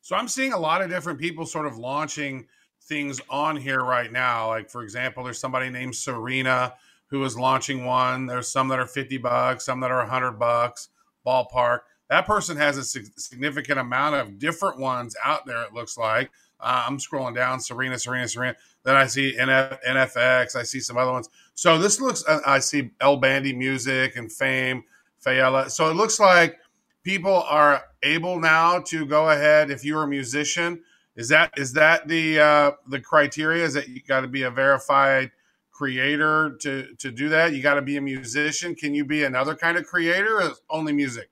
So 0.00 0.16
I'm 0.16 0.28
seeing 0.28 0.54
a 0.54 0.58
lot 0.58 0.80
of 0.80 0.88
different 0.88 1.20
people 1.20 1.44
sort 1.44 1.66
of 1.66 1.76
launching 1.76 2.46
things 2.84 3.20
on 3.28 3.56
here 3.56 3.80
right 3.80 4.10
now. 4.10 4.48
Like, 4.48 4.70
for 4.70 4.82
example, 4.82 5.24
there's 5.24 5.38
somebody 5.38 5.68
named 5.68 5.94
Serena 5.94 6.72
who 7.06 7.22
is 7.24 7.36
launching 7.36 7.84
one. 7.84 8.26
There's 8.26 8.48
some 8.48 8.68
that 8.68 8.78
are 8.78 8.86
50 8.86 9.18
bucks, 9.18 9.66
some 9.66 9.80
that 9.80 9.90
are 9.90 9.98
100 9.98 10.32
bucks, 10.32 10.88
ballpark. 11.26 11.80
That 12.10 12.26
person 12.26 12.56
has 12.56 12.76
a 12.76 12.84
significant 12.84 13.78
amount 13.78 14.16
of 14.16 14.38
different 14.38 14.78
ones 14.78 15.16
out 15.24 15.46
there, 15.46 15.62
it 15.62 15.72
looks 15.72 15.96
like. 15.96 16.30
Uh, 16.60 16.84
I'm 16.86 16.98
scrolling 16.98 17.34
down 17.34 17.60
Serena, 17.60 17.98
Serena, 17.98 18.28
Serena. 18.28 18.56
Then 18.84 18.96
I 18.96 19.06
see 19.06 19.36
NF, 19.38 19.78
NFX. 19.86 20.56
I 20.56 20.62
see 20.62 20.80
some 20.80 20.96
other 20.96 21.12
ones. 21.12 21.28
So 21.54 21.78
this 21.78 22.00
looks, 22.00 22.24
uh, 22.26 22.40
I 22.46 22.58
see 22.58 22.90
El 23.00 23.16
Bandy 23.16 23.54
Music 23.54 24.16
and 24.16 24.30
Fame, 24.30 24.84
Fayella. 25.24 25.70
So 25.70 25.90
it 25.90 25.94
looks 25.94 26.20
like 26.20 26.58
people 27.02 27.42
are 27.48 27.84
able 28.02 28.38
now 28.40 28.80
to 28.80 29.06
go 29.06 29.30
ahead. 29.30 29.70
If 29.70 29.84
you're 29.84 30.02
a 30.02 30.08
musician, 30.08 30.82
is 31.16 31.28
that 31.28 31.52
is 31.56 31.72
that 31.74 32.08
the 32.08 32.40
uh, 32.40 32.70
the 32.88 33.00
criteria? 33.00 33.64
Is 33.64 33.74
that 33.74 33.88
you 33.88 34.00
got 34.00 34.22
to 34.22 34.28
be 34.28 34.42
a 34.42 34.50
verified 34.50 35.30
creator 35.74 36.56
to 36.60 36.94
to 36.98 37.10
do 37.10 37.28
that? 37.28 37.52
You 37.52 37.62
got 37.62 37.74
to 37.74 37.82
be 37.82 37.96
a 37.96 38.00
musician. 38.00 38.74
Can 38.74 38.94
you 38.94 39.04
be 39.04 39.24
another 39.24 39.54
kind 39.54 39.76
of 39.76 39.84
creator 39.84 40.40
or 40.40 40.52
only 40.70 40.92
music? 40.92 41.28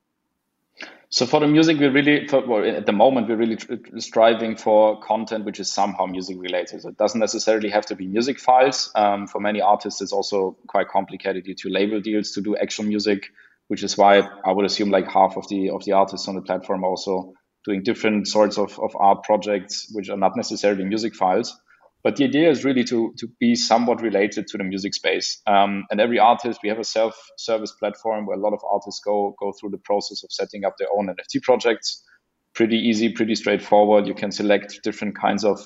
So 1.12 1.26
for 1.26 1.40
the 1.40 1.46
music, 1.46 1.78
we 1.78 1.88
really, 1.88 2.26
for, 2.26 2.40
well, 2.46 2.64
at 2.64 2.86
the 2.86 2.92
moment, 2.92 3.28
we're 3.28 3.36
really 3.36 3.58
striving 3.98 4.56
for 4.56 4.98
content 5.00 5.44
which 5.44 5.60
is 5.60 5.70
somehow 5.70 6.06
music 6.06 6.38
related. 6.40 6.80
So 6.80 6.88
it 6.88 6.96
doesn't 6.96 7.20
necessarily 7.20 7.68
have 7.68 7.84
to 7.86 7.94
be 7.94 8.06
music 8.06 8.40
files. 8.40 8.90
Um, 8.94 9.26
for 9.26 9.38
many 9.38 9.60
artists, 9.60 10.00
it's 10.00 10.14
also 10.14 10.56
quite 10.66 10.88
complicated 10.88 11.44
due 11.44 11.54
to 11.54 11.68
label 11.68 12.00
deals 12.00 12.30
to 12.30 12.40
do 12.40 12.56
actual 12.56 12.84
music, 12.84 13.28
which 13.68 13.82
is 13.82 13.98
why 13.98 14.22
I 14.42 14.52
would 14.52 14.64
assume 14.64 14.90
like 14.90 15.06
half 15.06 15.36
of 15.36 15.46
the 15.48 15.68
of 15.68 15.84
the 15.84 15.92
artists 15.92 16.28
on 16.28 16.34
the 16.34 16.40
platform 16.40 16.82
also 16.82 17.34
doing 17.66 17.82
different 17.82 18.26
sorts 18.26 18.56
of, 18.56 18.78
of 18.78 18.96
art 18.98 19.22
projects, 19.22 19.90
which 19.92 20.08
are 20.08 20.16
not 20.16 20.34
necessarily 20.34 20.84
music 20.84 21.14
files. 21.14 21.60
But 22.04 22.16
the 22.16 22.24
idea 22.24 22.50
is 22.50 22.64
really 22.64 22.82
to, 22.84 23.14
to 23.18 23.28
be 23.38 23.54
somewhat 23.54 24.02
related 24.02 24.48
to 24.48 24.58
the 24.58 24.64
music 24.64 24.92
space. 24.92 25.40
Um, 25.46 25.84
and 25.90 26.00
every 26.00 26.18
artist, 26.18 26.60
we 26.62 26.68
have 26.68 26.80
a 26.80 26.84
self-service 26.84 27.72
platform 27.78 28.26
where 28.26 28.36
a 28.36 28.40
lot 28.40 28.52
of 28.52 28.60
artists 28.68 29.00
go 29.04 29.36
go 29.38 29.52
through 29.52 29.70
the 29.70 29.78
process 29.78 30.24
of 30.24 30.32
setting 30.32 30.64
up 30.64 30.76
their 30.78 30.88
own 30.96 31.06
NFT 31.06 31.42
projects. 31.42 32.02
Pretty 32.54 32.76
easy, 32.76 33.10
pretty 33.10 33.36
straightforward. 33.36 34.06
You 34.06 34.14
can 34.14 34.32
select 34.32 34.80
different 34.82 35.16
kinds 35.16 35.44
of 35.44 35.60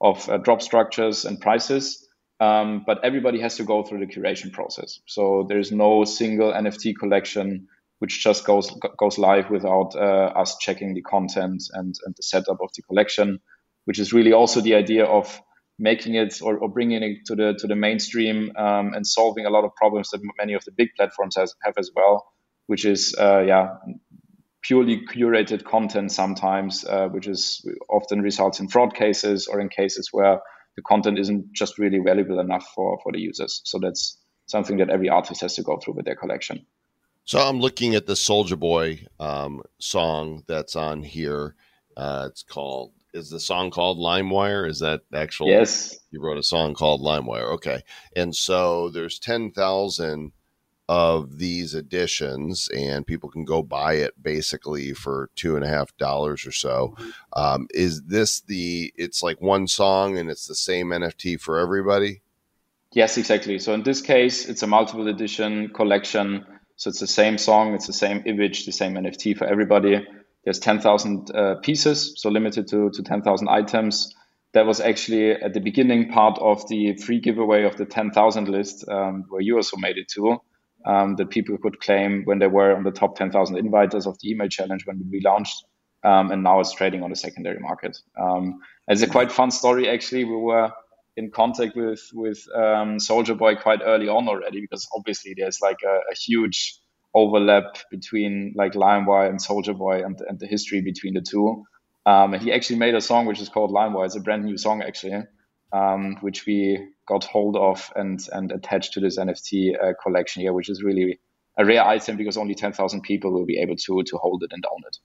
of 0.00 0.28
uh, 0.28 0.36
drop 0.36 0.62
structures 0.62 1.24
and 1.24 1.40
prices. 1.40 2.06
Um, 2.40 2.84
but 2.86 3.04
everybody 3.04 3.40
has 3.40 3.56
to 3.56 3.64
go 3.64 3.82
through 3.82 3.98
the 3.98 4.12
curation 4.12 4.52
process. 4.52 5.00
So 5.06 5.46
there's 5.48 5.72
no 5.72 6.04
single 6.04 6.52
NFT 6.52 6.94
collection 6.96 7.66
which 7.98 8.22
just 8.22 8.44
goes 8.44 8.70
goes 8.96 9.18
live 9.18 9.50
without 9.50 9.96
uh, 9.96 10.32
us 10.36 10.56
checking 10.58 10.94
the 10.94 11.02
content 11.02 11.64
and, 11.72 11.94
and 12.04 12.14
the 12.14 12.22
setup 12.22 12.58
of 12.60 12.70
the 12.76 12.82
collection, 12.82 13.40
which 13.86 13.98
is 13.98 14.12
really 14.12 14.32
also 14.32 14.60
the 14.60 14.74
idea 14.74 15.04
of 15.04 15.40
making 15.78 16.14
it 16.14 16.40
or, 16.42 16.58
or 16.58 16.68
bringing 16.68 17.02
it 17.02 17.26
to 17.26 17.34
the 17.34 17.54
to 17.58 17.66
the 17.66 17.76
mainstream 17.76 18.52
um, 18.56 18.94
and 18.94 19.06
solving 19.06 19.46
a 19.46 19.50
lot 19.50 19.64
of 19.64 19.74
problems 19.74 20.10
that 20.10 20.20
many 20.36 20.54
of 20.54 20.64
the 20.64 20.72
big 20.72 20.88
platforms 20.96 21.36
has, 21.36 21.54
have 21.62 21.74
as 21.78 21.90
well, 21.94 22.32
which 22.66 22.84
is 22.84 23.14
uh, 23.18 23.40
yeah 23.40 23.76
purely 24.62 25.00
curated 25.06 25.64
content 25.64 26.12
sometimes, 26.12 26.84
uh, 26.84 27.08
which 27.08 27.26
is 27.26 27.64
often 27.88 28.20
results 28.20 28.60
in 28.60 28.68
fraud 28.68 28.94
cases 28.94 29.46
or 29.46 29.60
in 29.60 29.68
cases 29.68 30.08
where 30.12 30.40
the 30.76 30.82
content 30.82 31.18
isn't 31.18 31.52
just 31.52 31.78
really 31.78 31.98
valuable 31.98 32.40
enough 32.40 32.66
for 32.74 32.98
for 33.02 33.12
the 33.12 33.20
users. 33.20 33.60
So 33.64 33.78
that's 33.78 34.18
something 34.46 34.78
that 34.78 34.90
every 34.90 35.08
artist 35.08 35.40
has 35.42 35.54
to 35.54 35.62
go 35.62 35.78
through 35.78 35.94
with 35.94 36.04
their 36.04 36.16
collection. 36.16 36.66
So 37.24 37.38
I'm 37.38 37.60
looking 37.60 37.94
at 37.94 38.06
the 38.06 38.14
Soulja 38.14 38.58
Boy 38.58 39.04
um, 39.20 39.62
song 39.78 40.44
that's 40.46 40.74
on 40.74 41.02
here. 41.02 41.54
Uh, 41.96 42.28
it's 42.30 42.42
called 42.42 42.92
is 43.18 43.30
the 43.30 43.40
song 43.40 43.70
called 43.70 43.98
LimeWire? 43.98 44.68
Is 44.68 44.78
that 44.80 45.02
actual? 45.12 45.48
Yes. 45.48 45.98
You 46.10 46.22
wrote 46.22 46.38
a 46.38 46.42
song 46.42 46.74
called 46.74 47.02
LimeWire. 47.02 47.54
Okay. 47.54 47.82
And 48.16 48.34
so 48.34 48.88
there's 48.88 49.18
10,000 49.18 50.32
of 50.88 51.36
these 51.36 51.74
editions, 51.74 52.68
and 52.74 53.06
people 53.06 53.28
can 53.28 53.44
go 53.44 53.62
buy 53.62 53.94
it 53.94 54.14
basically 54.22 54.94
for 54.94 55.28
two 55.36 55.54
and 55.54 55.64
a 55.64 55.68
half 55.68 55.94
dollars 55.98 56.46
or 56.46 56.52
so. 56.52 56.96
Um, 57.34 57.66
is 57.74 58.02
this 58.04 58.40
the, 58.40 58.90
it's 58.96 59.22
like 59.22 59.38
one 59.40 59.66
song 59.66 60.16
and 60.16 60.30
it's 60.30 60.46
the 60.46 60.54
same 60.54 60.88
NFT 60.88 61.38
for 61.38 61.58
everybody? 61.58 62.22
Yes, 62.92 63.18
exactly. 63.18 63.58
So 63.58 63.74
in 63.74 63.82
this 63.82 64.00
case, 64.00 64.48
it's 64.48 64.62
a 64.62 64.66
multiple 64.66 65.08
edition 65.08 65.68
collection. 65.74 66.46
So 66.76 66.88
it's 66.88 67.00
the 67.00 67.06
same 67.06 67.36
song, 67.36 67.74
it's 67.74 67.86
the 67.86 67.92
same 67.92 68.22
image, 68.24 68.64
the 68.64 68.72
same 68.72 68.94
NFT 68.94 69.36
for 69.36 69.46
everybody 69.46 70.06
there's 70.44 70.58
10,000 70.58 71.30
uh, 71.34 71.54
pieces, 71.56 72.14
so 72.16 72.30
limited 72.30 72.68
to, 72.68 72.90
to 72.90 73.02
10,000 73.02 73.48
items. 73.48 74.14
That 74.54 74.66
was 74.66 74.80
actually 74.80 75.32
at 75.32 75.52
the 75.52 75.60
beginning 75.60 76.10
part 76.10 76.38
of 76.38 76.66
the 76.68 76.96
free 76.96 77.20
giveaway 77.20 77.64
of 77.64 77.76
the 77.76 77.84
10,000 77.84 78.48
list, 78.48 78.88
um, 78.88 79.24
where 79.28 79.42
you 79.42 79.56
also 79.56 79.76
made 79.76 79.98
it 79.98 80.08
to, 80.14 80.38
um, 80.86 81.16
that 81.16 81.30
people 81.30 81.58
could 81.58 81.80
claim 81.80 82.22
when 82.24 82.38
they 82.38 82.46
were 82.46 82.74
on 82.74 82.84
the 82.84 82.90
top 82.90 83.16
10,000 83.16 83.56
inviters 83.56 84.06
of 84.06 84.16
the 84.20 84.30
email 84.30 84.48
challenge 84.48 84.86
when 84.86 85.06
we 85.10 85.20
launched. 85.24 85.64
Um, 86.04 86.30
and 86.30 86.44
now 86.44 86.60
it's 86.60 86.72
trading 86.72 87.02
on 87.02 87.10
the 87.10 87.16
secondary 87.16 87.58
market. 87.58 87.98
Um, 88.18 88.60
it's 88.86 89.02
a 89.02 89.08
quite 89.08 89.32
fun 89.32 89.50
story, 89.50 89.88
actually. 89.88 90.24
We 90.24 90.36
were 90.36 90.70
in 91.16 91.32
contact 91.32 91.76
with 91.76 92.00
with 92.14 92.38
um, 92.54 92.98
Soulja 92.98 93.36
Boy 93.36 93.56
quite 93.56 93.80
early 93.84 94.08
on 94.08 94.28
already, 94.28 94.60
because 94.60 94.88
obviously 94.96 95.34
there's 95.36 95.60
like 95.60 95.78
a, 95.84 95.96
a 96.10 96.14
huge 96.14 96.78
overlap 97.14 97.78
between 97.90 98.52
like 98.56 98.72
LimeWire 98.72 99.28
and 99.28 99.40
Soulja 99.40 99.76
Boy 99.76 100.04
and, 100.04 100.20
and 100.28 100.38
the 100.38 100.46
history 100.46 100.80
between 100.80 101.14
the 101.14 101.20
two. 101.20 101.64
Um, 102.06 102.34
and 102.34 102.42
he 102.42 102.52
actually 102.52 102.78
made 102.78 102.94
a 102.94 103.00
song 103.00 103.26
which 103.26 103.40
is 103.40 103.48
called 103.48 103.70
LimeWire. 103.70 104.06
It's 104.06 104.16
a 104.16 104.20
brand 104.20 104.44
new 104.44 104.56
song 104.56 104.82
actually, 104.82 105.24
um, 105.72 106.16
which 106.20 106.46
we 106.46 106.86
got 107.06 107.24
hold 107.24 107.56
of 107.56 107.90
and 107.96 108.20
and 108.32 108.52
attached 108.52 108.92
to 108.94 109.00
this 109.00 109.18
NFT 109.18 109.74
uh, 109.82 109.92
collection 110.02 110.42
here, 110.42 110.52
which 110.52 110.68
is 110.68 110.82
really 110.82 111.18
a 111.58 111.64
rare 111.64 111.84
item 111.84 112.16
because 112.16 112.36
only 112.36 112.54
ten 112.54 112.72
thousand 112.72 113.02
people 113.02 113.32
will 113.32 113.46
be 113.46 113.58
able 113.58 113.76
to 113.76 114.02
to 114.02 114.16
hold 114.16 114.42
it 114.42 114.52
and 114.52 114.64
own 114.70 114.80
it. 114.86 114.96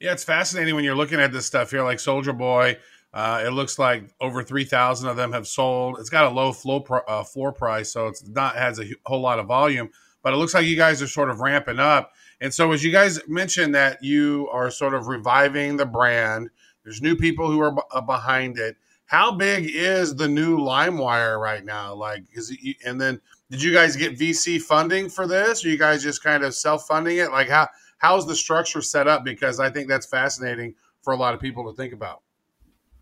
Yeah, 0.00 0.12
it's 0.12 0.24
fascinating 0.24 0.76
when 0.76 0.84
you're 0.84 0.94
looking 0.94 1.20
at 1.20 1.32
this 1.32 1.46
stuff 1.46 1.70
here, 1.70 1.82
like 1.82 1.98
Soulja 1.98 2.36
Boy. 2.36 2.78
Uh, 3.12 3.42
it 3.44 3.50
looks 3.50 3.78
like 3.78 4.04
over 4.20 4.42
three 4.42 4.64
thousand 4.64 5.08
of 5.08 5.16
them 5.16 5.32
have 5.32 5.48
sold. 5.48 5.98
It's 5.98 6.10
got 6.10 6.26
a 6.26 6.30
low 6.30 6.80
pr- 6.80 7.08
uh, 7.08 7.24
floor 7.24 7.52
price, 7.52 7.90
so 7.90 8.06
it's 8.06 8.24
not 8.28 8.54
has 8.54 8.78
a 8.78 8.84
whole 9.06 9.20
lot 9.20 9.38
of 9.38 9.46
volume 9.46 9.90
but 10.28 10.34
it 10.34 10.36
looks 10.36 10.52
like 10.52 10.66
you 10.66 10.76
guys 10.76 11.00
are 11.00 11.06
sort 11.06 11.30
of 11.30 11.40
ramping 11.40 11.78
up. 11.78 12.12
And 12.42 12.52
so, 12.52 12.70
as 12.72 12.84
you 12.84 12.92
guys 12.92 13.18
mentioned 13.26 13.74
that 13.74 14.04
you 14.04 14.46
are 14.52 14.70
sort 14.70 14.92
of 14.92 15.06
reviving 15.06 15.78
the 15.78 15.86
brand, 15.86 16.50
there's 16.84 17.00
new 17.00 17.16
people 17.16 17.50
who 17.50 17.58
are 17.60 17.72
b- 17.72 17.80
uh, 17.92 18.02
behind 18.02 18.58
it. 18.58 18.76
How 19.06 19.32
big 19.32 19.70
is 19.74 20.14
the 20.14 20.28
new 20.28 20.58
LimeWire 20.58 21.40
right 21.40 21.64
now? 21.64 21.94
Like, 21.94 22.24
is 22.34 22.50
it, 22.50 22.76
and 22.84 23.00
then 23.00 23.22
did 23.50 23.62
you 23.62 23.72
guys 23.72 23.96
get 23.96 24.18
VC 24.18 24.60
funding 24.60 25.08
for 25.08 25.26
this? 25.26 25.64
Or 25.64 25.70
you 25.70 25.78
guys 25.78 26.02
just 26.02 26.22
kind 26.22 26.44
of 26.44 26.54
self 26.54 26.86
funding 26.86 27.16
it? 27.16 27.30
Like, 27.30 27.48
how 27.48 27.66
how's 27.96 28.26
the 28.26 28.36
structure 28.36 28.82
set 28.82 29.08
up? 29.08 29.24
Because 29.24 29.58
I 29.58 29.70
think 29.70 29.88
that's 29.88 30.04
fascinating 30.04 30.74
for 31.00 31.14
a 31.14 31.16
lot 31.16 31.32
of 31.32 31.40
people 31.40 31.72
to 31.72 31.74
think 31.74 31.94
about. 31.94 32.20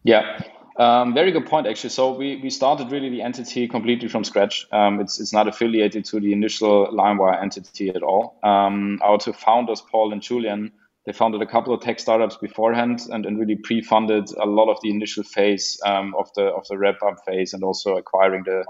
Yeah. 0.05 0.41
Um, 0.79 1.15
very 1.15 1.33
good 1.33 1.47
point, 1.47 1.67
actually. 1.67 1.91
So 1.91 2.13
we, 2.13 2.37
we 2.37 2.51
started 2.51 2.91
really 2.93 3.09
the 3.09 3.23
entity 3.23 3.67
completely 3.67 4.09
from 4.09 4.25
scratch. 4.25 4.67
Um, 4.73 5.01
it's, 5.01 5.21
it's 5.21 5.33
not 5.33 5.49
affiliated 5.49 6.05
to 6.07 6.21
the 6.21 6.33
initial 6.33 6.89
LimeWire 6.89 7.43
entity 7.43 7.89
at 7.89 8.03
all. 8.03 8.39
Um, 8.43 9.01
our 9.03 9.19
two 9.19 9.33
founders, 9.33 9.81
Paul 9.81 10.13
and 10.13 10.21
Julian, 10.21 10.73
they 11.07 11.13
founded 11.13 11.41
a 11.41 11.47
couple 11.47 11.73
of 11.73 11.81
tech 11.81 11.99
startups 11.99 12.37
beforehand 12.37 13.07
and, 13.11 13.25
and 13.25 13.39
really 13.39 13.57
pre-funded 13.57 14.29
a 14.37 14.45
lot 14.45 14.71
of 14.71 14.79
the 14.83 14.91
initial 14.91 15.23
phase 15.23 15.81
um, 15.87 16.15
of 16.19 16.29
the 16.35 16.43
of 16.43 16.67
the 16.69 16.77
wrap-up 16.77 17.25
phase 17.25 17.55
and 17.55 17.63
also 17.63 17.97
acquiring 17.97 18.43
the 18.45 18.65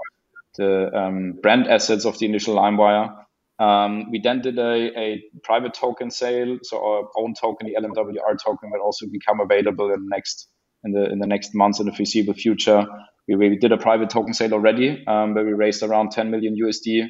the 0.55 0.95
um, 0.95 1.33
brand 1.41 1.67
assets 1.67 2.05
of 2.05 2.17
the 2.19 2.25
initial 2.25 2.55
LimeWire. 2.55 3.25
Um, 3.59 4.11
we 4.11 4.19
then 4.19 4.41
did 4.41 4.59
a, 4.59 4.99
a, 4.99 5.23
private 5.43 5.73
token 5.73 6.11
sale, 6.11 6.59
so 6.61 6.77
our 6.77 7.09
own 7.17 7.33
token, 7.33 7.67
the 7.67 7.75
LMWR 7.75 8.37
token, 8.43 8.69
will 8.69 8.81
also 8.81 9.07
become 9.07 9.39
available 9.39 9.91
in 9.91 10.03
the 10.03 10.09
next 10.09 10.47
in 10.83 10.91
the 10.91 11.11
in 11.11 11.19
the 11.19 11.27
next 11.27 11.53
months 11.53 11.79
in 11.79 11.85
the 11.85 11.91
foreseeable 11.93 12.33
future. 12.33 12.85
We, 13.27 13.35
we 13.35 13.57
did 13.57 13.71
a 13.71 13.77
private 13.77 14.09
token 14.09 14.33
sale 14.33 14.53
already, 14.53 15.05
um, 15.05 15.33
where 15.33 15.45
we 15.45 15.51
raised 15.51 15.83
around 15.83 16.11
10 16.11 16.31
million 16.31 16.55
USD 16.55 17.07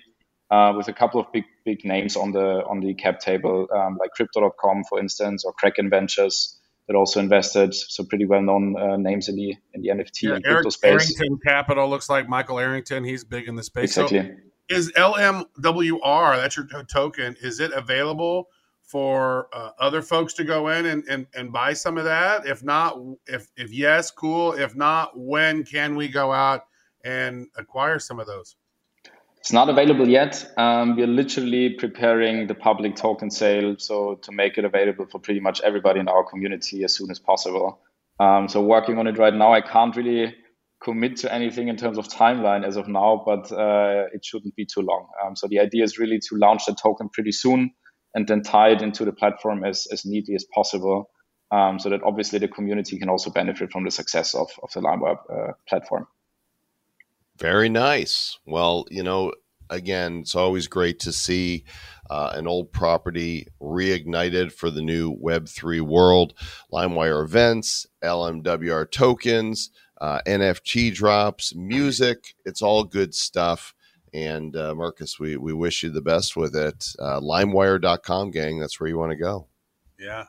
uh, 0.50 0.74
with 0.76 0.88
a 0.88 0.94
couple 0.94 1.20
of 1.20 1.28
big 1.32 1.44
big 1.66 1.86
names 1.86 2.16
on 2.16 2.32
the 2.32 2.64
on 2.66 2.80
the 2.80 2.94
cap 2.94 3.20
table, 3.20 3.68
um, 3.74 3.98
like 4.00 4.12
Crypto.com, 4.12 4.84
for 4.90 5.00
instance, 5.00 5.46
or 5.46 5.54
Kraken 5.54 5.90
Ventures 5.90 6.58
that 6.88 6.96
also 6.96 7.20
invested. 7.20 7.74
So 7.74 8.04
pretty 8.06 8.26
well 8.26 8.42
known 8.42 8.76
uh, 8.78 8.98
names 8.98 9.30
in 9.30 9.36
the 9.36 9.56
in 9.74 9.82
the 9.82 9.90
NFT 9.90 10.24
yeah, 10.24 10.36
and 10.36 10.44
crypto 10.44 10.70
space. 10.70 11.20
Arrington 11.20 11.40
Capital 11.46 11.90
looks 11.90 12.10
like 12.10 12.28
Michael 12.30 12.60
Arrington. 12.60 13.04
He's 13.04 13.24
big 13.24 13.48
in 13.48 13.56
the 13.56 13.64
space. 13.64 13.98
Exactly. 13.98 14.22
So 14.22 14.36
is 14.70 14.92
LMWR 14.94 16.38
that's 16.38 16.58
your 16.58 16.68
token? 16.84 17.36
Is 17.42 17.60
it 17.60 17.72
available? 17.72 18.48
For 18.88 19.50
uh, 19.53 19.72
other 19.79 20.01
folks 20.01 20.34
to 20.34 20.44
go 20.44 20.70
in 20.70 20.86
and, 20.86 21.03
and, 21.10 21.27
and 21.36 21.51
buy 21.51 21.74
some 21.74 21.98
of 21.98 22.06
that? 22.06 22.46
If 22.48 22.63
not, 22.63 22.98
if 23.27 23.48
if 23.56 23.72
yes, 23.72 24.12
cool. 24.12 24.53
If 24.53 24.75
not, 24.75 25.12
when 25.15 25.63
can 25.63 25.96
we 25.96 26.08
go 26.08 26.32
out 26.32 26.62
and 27.03 27.48
acquire 27.58 28.00
some 28.00 28.20
of 28.20 28.27
those? 28.27 28.56
It's 29.39 29.53
not 29.53 29.70
available 29.70 30.08
yet. 30.10 30.51
Um, 30.58 30.96
we're 30.96 31.08
literally 31.08 31.70
preparing 31.70 32.48
the 32.48 32.56
public 32.56 32.96
token 32.96 33.29
sale, 33.29 33.75
so 33.77 34.15
to 34.24 34.32
make 34.32 34.58
it 34.58 34.65
available 34.65 35.06
for 35.06 35.20
pretty 35.20 35.39
much 35.39 35.62
everybody 35.62 36.00
in 36.00 36.08
our 36.10 36.24
community 36.24 36.84
as 36.84 36.96
soon 36.96 37.12
as 37.12 37.20
possible. 37.20 37.79
Um, 38.20 38.48
so 38.48 38.62
working 38.62 38.98
on 38.98 39.08
it 39.08 39.17
right 39.17 39.34
now. 39.34 39.53
I 39.53 39.62
can't 39.62 39.96
really 39.96 40.36
commit 40.84 41.17
to 41.17 41.34
anything 41.34 41.67
in 41.67 41.77
terms 41.77 41.98
of 41.98 42.08
timeline 42.08 42.65
as 42.65 42.77
of 42.77 42.88
now, 42.88 43.24
but 43.25 43.51
uh, 43.51 44.06
it 44.13 44.24
shouldn't 44.25 44.56
be 44.56 44.65
too 44.65 44.82
long. 44.82 45.08
Um, 45.24 45.36
so 45.36 45.48
the 45.48 45.60
idea 45.60 45.84
is 45.84 45.98
really 45.98 46.20
to 46.29 46.36
launch 46.36 46.65
the 46.65 46.75
token 46.75 47.10
pretty 47.10 47.32
soon 47.32 47.72
and 48.18 48.28
then 48.28 48.42
tie 48.42 48.70
it 48.70 48.82
into 48.82 49.06
the 49.06 49.12
platform 49.12 49.64
as, 49.64 49.88
as 49.92 50.04
neatly 50.04 50.34
as 50.34 50.44
possible. 50.44 51.12
Um, 51.52 51.78
so 51.78 51.90
that 51.90 52.02
obviously 52.02 52.40
the 52.40 52.48
community 52.48 52.98
can 52.98 53.10
also 53.10 53.30
benefit 53.30 53.72
from 53.72 53.84
the 53.84 53.92
success 53.92 54.34
of, 54.34 54.50
of 54.64 54.72
the 54.74 54.82
LimeWire 54.82 55.18
uh, 55.30 55.54
platform. 55.70 56.08
Very 57.38 57.70
nice. 57.70 58.40
Well, 58.48 58.88
you 58.90 59.04
know, 59.04 59.34
again, 59.70 60.22
it's 60.22 60.34
always 60.34 60.66
great 60.66 61.00
to 61.02 61.14
see 61.14 61.64
uh, 62.10 62.32
an 62.34 62.48
old 62.48 62.72
property 62.72 63.50
reignited 63.62 64.52
for 64.52 64.72
the 64.72 64.82
new 64.82 65.16
Web3 65.16 65.82
world. 65.82 66.34
LimeWire 66.74 67.24
events, 67.24 67.86
LMWR 68.04 68.90
tokens, 68.90 69.70
uh, 70.02 70.22
NFT 70.26 70.92
drops, 70.92 71.54
music. 71.54 72.34
It's 72.46 72.64
all 72.64 72.84
good 72.84 73.14
stuff. 73.14 73.76
And 74.18 74.56
uh, 74.56 74.74
Marcus, 74.74 75.20
we, 75.20 75.38
we 75.38 75.54
wish 75.54 75.84
you 75.84 75.92
the 75.92 76.02
best 76.02 76.36
with 76.36 76.56
it. 76.56 76.88
Uh, 76.98 77.20
LimeWire.com, 77.20 78.32
gang. 78.32 78.58
That's 78.58 78.80
where 78.80 78.90
you 78.90 78.98
want 78.98 79.12
to 79.12 79.16
go. 79.16 79.46
Yeah. 80.00 80.26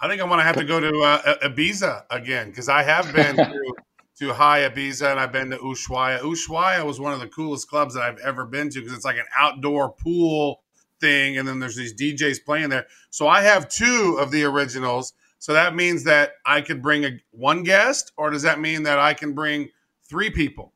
I 0.00 0.08
think 0.08 0.20
I'm 0.20 0.26
going 0.26 0.40
to 0.40 0.44
have 0.44 0.56
to 0.56 0.64
go 0.64 0.80
to 0.80 1.00
uh, 1.00 1.36
Ibiza 1.44 2.06
again 2.10 2.48
because 2.48 2.68
I 2.68 2.82
have 2.82 3.14
been 3.14 3.36
to, 3.36 3.74
to 4.18 4.34
High 4.34 4.68
Ibiza 4.68 5.12
and 5.12 5.20
I've 5.20 5.30
been 5.30 5.50
to 5.50 5.58
Ushuaia. 5.58 6.22
Ushuaia 6.22 6.84
was 6.84 6.98
one 6.98 7.12
of 7.12 7.20
the 7.20 7.28
coolest 7.28 7.68
clubs 7.68 7.94
that 7.94 8.02
I've 8.02 8.18
ever 8.18 8.44
been 8.46 8.68
to 8.70 8.80
because 8.80 8.92
it's 8.92 9.04
like 9.04 9.18
an 9.18 9.26
outdoor 9.38 9.92
pool 9.92 10.64
thing 11.00 11.38
and 11.38 11.46
then 11.46 11.60
there's 11.60 11.76
these 11.76 11.94
DJs 11.94 12.44
playing 12.44 12.70
there. 12.70 12.86
So 13.10 13.28
I 13.28 13.42
have 13.42 13.68
two 13.68 14.18
of 14.18 14.32
the 14.32 14.42
originals. 14.42 15.12
So 15.38 15.52
that 15.52 15.76
means 15.76 16.02
that 16.02 16.32
I 16.44 16.62
could 16.62 16.82
bring 16.82 17.04
a 17.04 17.20
one 17.30 17.62
guest 17.62 18.10
or 18.16 18.30
does 18.30 18.42
that 18.42 18.58
mean 18.58 18.82
that 18.82 18.98
I 18.98 19.14
can 19.14 19.34
bring 19.34 19.68
three 20.02 20.30
people? 20.30 20.73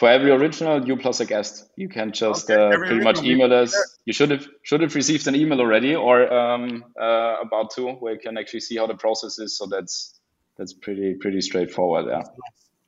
For 0.00 0.08
every 0.08 0.30
original, 0.30 0.82
you 0.88 0.96
plus 0.96 1.20
a 1.20 1.26
guest. 1.26 1.68
You 1.76 1.86
can 1.86 2.10
just 2.12 2.50
okay, 2.50 2.74
uh, 2.74 2.78
pretty 2.78 3.04
much 3.04 3.22
email 3.22 3.52
us. 3.52 3.76
You 4.06 4.14
should 4.14 4.30
have 4.30 4.48
should 4.62 4.80
have 4.80 4.94
received 4.94 5.26
an 5.26 5.34
email 5.34 5.60
already, 5.60 5.94
or 5.94 6.32
um, 6.32 6.86
uh, 6.98 7.36
about 7.42 7.70
to, 7.72 7.86
where 8.00 8.14
you 8.14 8.18
can 8.18 8.38
actually 8.38 8.60
see 8.60 8.78
how 8.78 8.86
the 8.86 8.94
process 8.94 9.38
is. 9.38 9.58
So 9.58 9.66
that's 9.66 10.18
that's 10.56 10.72
pretty 10.72 11.16
pretty 11.16 11.42
straightforward. 11.42 12.06
Yeah. 12.08 12.22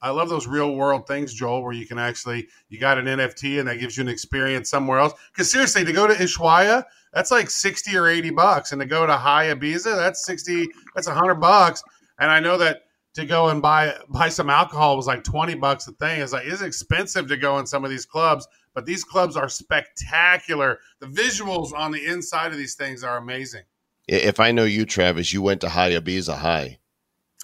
I 0.00 0.08
love 0.08 0.30
those 0.30 0.46
real 0.46 0.74
world 0.74 1.06
things, 1.06 1.34
Joel, 1.34 1.62
where 1.62 1.74
you 1.74 1.86
can 1.86 1.98
actually 1.98 2.48
you 2.70 2.80
got 2.80 2.96
an 2.96 3.04
NFT 3.04 3.58
and 3.58 3.68
that 3.68 3.78
gives 3.78 3.98
you 3.98 4.00
an 4.00 4.08
experience 4.08 4.70
somewhere 4.70 4.98
else. 4.98 5.12
Because 5.32 5.52
seriously, 5.52 5.84
to 5.84 5.92
go 5.92 6.06
to 6.06 6.14
Ushuaia, 6.14 6.82
that's 7.12 7.30
like 7.30 7.50
sixty 7.50 7.94
or 7.94 8.08
eighty 8.08 8.30
bucks, 8.30 8.72
and 8.72 8.80
to 8.80 8.86
go 8.86 9.06
to 9.06 9.12
High 9.18 9.54
Ibiza, 9.54 9.96
that's 9.96 10.24
sixty, 10.24 10.66
that's 10.94 11.06
hundred 11.08 11.34
bucks. 11.34 11.82
And 12.18 12.30
I 12.30 12.40
know 12.40 12.56
that 12.56 12.84
to 13.14 13.26
go 13.26 13.48
and 13.48 13.60
buy 13.60 13.94
buy 14.08 14.28
some 14.28 14.48
alcohol 14.48 14.96
was 14.96 15.06
like 15.06 15.24
20 15.24 15.54
bucks 15.56 15.86
a 15.86 15.92
thing. 15.92 16.20
It's 16.20 16.32
like 16.32 16.46
it's 16.46 16.62
expensive 16.62 17.28
to 17.28 17.36
go 17.36 17.58
in 17.58 17.66
some 17.66 17.84
of 17.84 17.90
these 17.90 18.06
clubs, 18.06 18.46
but 18.74 18.86
these 18.86 19.04
clubs 19.04 19.36
are 19.36 19.48
spectacular. 19.48 20.80
The 21.00 21.06
visuals 21.06 21.72
on 21.74 21.92
the 21.92 22.04
inside 22.06 22.52
of 22.52 22.58
these 22.58 22.74
things 22.74 23.04
are 23.04 23.18
amazing. 23.18 23.62
If 24.08 24.40
I 24.40 24.52
know 24.52 24.64
you, 24.64 24.84
Travis, 24.84 25.32
you 25.32 25.42
went 25.42 25.60
to 25.60 25.68
High 25.68 25.92
Ibiza 25.92 26.36
High. 26.36 26.78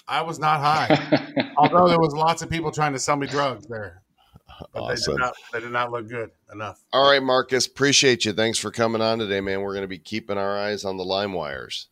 I 0.08 0.22
was 0.22 0.38
not 0.38 0.60
high, 0.60 1.52
although 1.58 1.86
there 1.86 2.00
was 2.00 2.14
lots 2.14 2.40
of 2.40 2.48
people 2.48 2.70
trying 2.70 2.94
to 2.94 2.98
sell 2.98 3.16
me 3.16 3.26
drugs 3.26 3.66
there. 3.66 4.02
But 4.72 4.80
awesome. 4.80 5.12
they, 5.12 5.16
did 5.16 5.20
not, 5.20 5.34
they 5.52 5.60
did 5.60 5.70
not 5.70 5.92
look 5.92 6.08
good 6.08 6.30
enough. 6.52 6.82
All 6.92 7.10
right, 7.10 7.22
Marcus, 7.22 7.66
appreciate 7.66 8.24
you. 8.24 8.32
Thanks 8.32 8.58
for 8.58 8.70
coming 8.70 9.02
on 9.02 9.18
today, 9.18 9.40
man. 9.40 9.60
We're 9.60 9.74
going 9.74 9.82
to 9.82 9.88
be 9.88 9.98
keeping 9.98 10.38
our 10.38 10.58
eyes 10.58 10.84
on 10.84 10.96
the 10.96 11.04
lime 11.04 11.34
wires. 11.34 11.88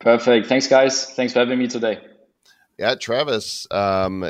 Perfect. 0.00 0.46
Thanks, 0.46 0.66
guys. 0.66 1.12
Thanks 1.14 1.34
for 1.34 1.40
having 1.40 1.58
me 1.58 1.68
today. 1.68 2.00
Yeah, 2.78 2.94
Travis. 2.94 3.66
Um, 3.70 4.22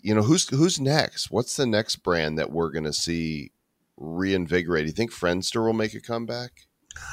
you 0.00 0.14
know 0.14 0.22
who's 0.22 0.48
who's 0.48 0.80
next? 0.80 1.30
What's 1.30 1.56
the 1.56 1.66
next 1.66 1.96
brand 1.96 2.38
that 2.38 2.50
we're 2.50 2.70
going 2.70 2.84
to 2.84 2.92
see 2.92 3.52
reinvigorate? 3.96 4.86
You 4.86 4.92
think 4.92 5.12
Friendster 5.12 5.64
will 5.64 5.72
make 5.72 5.94
a 5.94 6.00
comeback? 6.00 6.66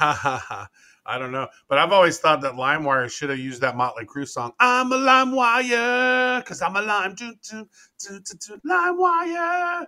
I 1.06 1.18
don't 1.18 1.32
know, 1.32 1.48
but 1.68 1.78
I've 1.78 1.92
always 1.92 2.18
thought 2.18 2.42
that 2.42 2.52
LimeWire 2.52 3.10
should 3.10 3.30
have 3.30 3.38
used 3.38 3.62
that 3.62 3.76
Motley 3.76 4.04
Crue 4.04 4.28
song. 4.28 4.52
I'm 4.60 4.92
a 4.92 4.96
LimeWire 4.96 6.40
because 6.40 6.62
I'm 6.62 6.76
a 6.76 6.82
lime. 6.82 7.14
Do, 7.14 7.34
do, 7.48 7.66
do, 7.98 8.20
do, 8.20 8.34
do, 8.38 8.60
LimeWire. 8.68 9.86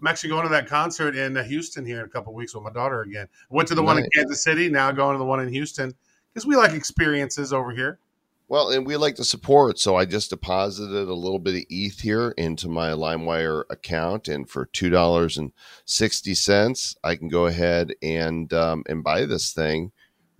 I'm 0.00 0.06
actually 0.06 0.30
going 0.30 0.42
to 0.42 0.48
that 0.50 0.66
concert 0.66 1.16
in 1.16 1.36
Houston 1.44 1.84
here 1.84 2.00
in 2.00 2.06
a 2.06 2.08
couple 2.08 2.34
weeks 2.34 2.54
with 2.54 2.64
my 2.64 2.72
daughter 2.72 3.02
again. 3.02 3.28
Went 3.48 3.68
to 3.68 3.74
the 3.74 3.82
nice. 3.82 3.86
one 3.94 3.98
in 3.98 4.10
Kansas 4.14 4.42
City. 4.42 4.68
Now 4.68 4.90
going 4.92 5.14
to 5.14 5.18
the 5.18 5.24
one 5.24 5.40
in 5.40 5.48
Houston 5.48 5.94
because 6.32 6.46
we 6.46 6.56
like 6.56 6.72
experiences 6.72 7.52
over 7.52 7.70
here. 7.70 7.98
Well, 8.48 8.70
and 8.70 8.86
we 8.86 8.96
like 8.96 9.16
to 9.16 9.24
support, 9.24 9.78
so 9.80 9.96
I 9.96 10.04
just 10.04 10.30
deposited 10.30 11.08
a 11.08 11.14
little 11.14 11.40
bit 11.40 11.56
of 11.56 11.64
ETH 11.68 12.00
here 12.00 12.32
into 12.36 12.68
my 12.68 12.90
LimeWire 12.90 13.64
account, 13.70 14.28
and 14.28 14.48
for 14.48 14.66
two 14.66 14.88
dollars 14.88 15.36
and 15.36 15.52
sixty 15.84 16.34
cents, 16.34 16.96
I 17.02 17.16
can 17.16 17.28
go 17.28 17.46
ahead 17.46 17.94
and 18.02 18.52
um, 18.52 18.84
and 18.88 19.02
buy 19.02 19.24
this 19.24 19.52
thing 19.52 19.90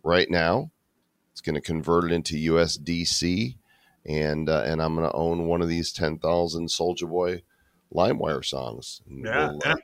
right 0.05 0.31
now. 0.31 0.71
It's 1.33 1.40
going 1.40 1.57
to 1.57 1.61
convert 1.61 2.05
it 2.05 2.12
into 2.12 2.53
USDC, 2.53 3.57
and 4.05 4.49
uh, 4.49 4.62
and 4.64 4.81
I'm 4.81 4.95
going 4.95 5.09
to 5.09 5.16
own 5.16 5.47
one 5.47 5.61
of 5.61 5.69
these 5.69 5.92
ten 5.92 6.19
thousand 6.19 6.69
Soulja 6.69 7.09
Boy 7.09 7.42
LimeWire 7.92 8.45
songs. 8.45 9.03
Yeah. 9.09 9.49
We'll, 9.49 9.61
uh, 9.64 9.77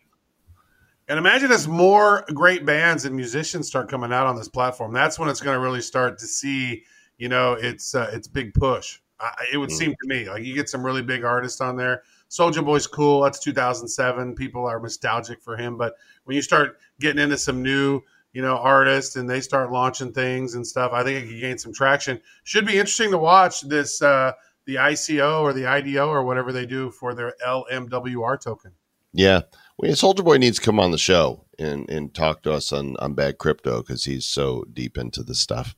and 1.08 1.18
imagine 1.18 1.50
as 1.50 1.66
more 1.66 2.24
great 2.32 2.64
bands 2.64 3.04
and 3.04 3.16
musicians 3.16 3.66
start 3.66 3.90
coming 3.90 4.12
out 4.12 4.28
on 4.28 4.36
this 4.36 4.48
platform, 4.48 4.92
that's 4.92 5.18
when 5.18 5.28
it's 5.28 5.40
going 5.40 5.56
to 5.56 5.60
really 5.60 5.82
start 5.82 6.18
to 6.18 6.26
see 6.26 6.84
you 7.22 7.28
know, 7.28 7.52
it's 7.52 7.94
uh, 7.94 8.10
it's 8.12 8.26
big 8.26 8.52
push. 8.52 8.98
I, 9.20 9.30
it 9.52 9.56
would 9.56 9.70
mm. 9.70 9.76
seem 9.76 9.90
to 9.92 10.08
me 10.08 10.28
like 10.28 10.42
you 10.42 10.56
get 10.56 10.68
some 10.68 10.84
really 10.84 11.02
big 11.02 11.22
artists 11.22 11.60
on 11.60 11.76
there. 11.76 12.02
Soulja 12.28 12.64
Boy's 12.64 12.88
cool. 12.88 13.22
That's 13.22 13.38
2007. 13.38 14.34
People 14.34 14.66
are 14.66 14.80
nostalgic 14.80 15.40
for 15.40 15.56
him, 15.56 15.78
but 15.78 15.94
when 16.24 16.34
you 16.34 16.42
start 16.42 16.80
getting 16.98 17.22
into 17.22 17.38
some 17.38 17.62
new, 17.62 18.00
you 18.32 18.42
know, 18.42 18.56
artists 18.56 19.14
and 19.14 19.30
they 19.30 19.40
start 19.40 19.70
launching 19.70 20.12
things 20.12 20.56
and 20.56 20.66
stuff, 20.66 20.90
I 20.92 21.04
think 21.04 21.24
it 21.24 21.28
could 21.28 21.40
gain 21.40 21.58
some 21.58 21.72
traction. 21.72 22.20
Should 22.42 22.66
be 22.66 22.72
interesting 22.72 23.12
to 23.12 23.18
watch 23.18 23.60
this 23.60 24.02
uh, 24.02 24.32
the 24.64 24.74
ICO 24.74 25.42
or 25.42 25.52
the 25.52 25.66
IDO 25.66 26.08
or 26.08 26.24
whatever 26.24 26.50
they 26.50 26.66
do 26.66 26.90
for 26.90 27.14
their 27.14 27.36
LMWR 27.46 28.40
token. 28.40 28.72
Yeah, 29.12 29.42
well, 29.78 29.92
Soulja 29.92 30.24
Boy 30.24 30.38
needs 30.38 30.58
to 30.58 30.64
come 30.64 30.80
on 30.80 30.90
the 30.90 30.98
show 30.98 31.44
and 31.56 31.88
and 31.88 32.12
talk 32.12 32.42
to 32.42 32.52
us 32.52 32.72
on 32.72 32.96
on 32.96 33.14
bad 33.14 33.38
crypto 33.38 33.80
because 33.80 34.06
he's 34.06 34.26
so 34.26 34.64
deep 34.72 34.98
into 34.98 35.22
the 35.22 35.36
stuff. 35.36 35.76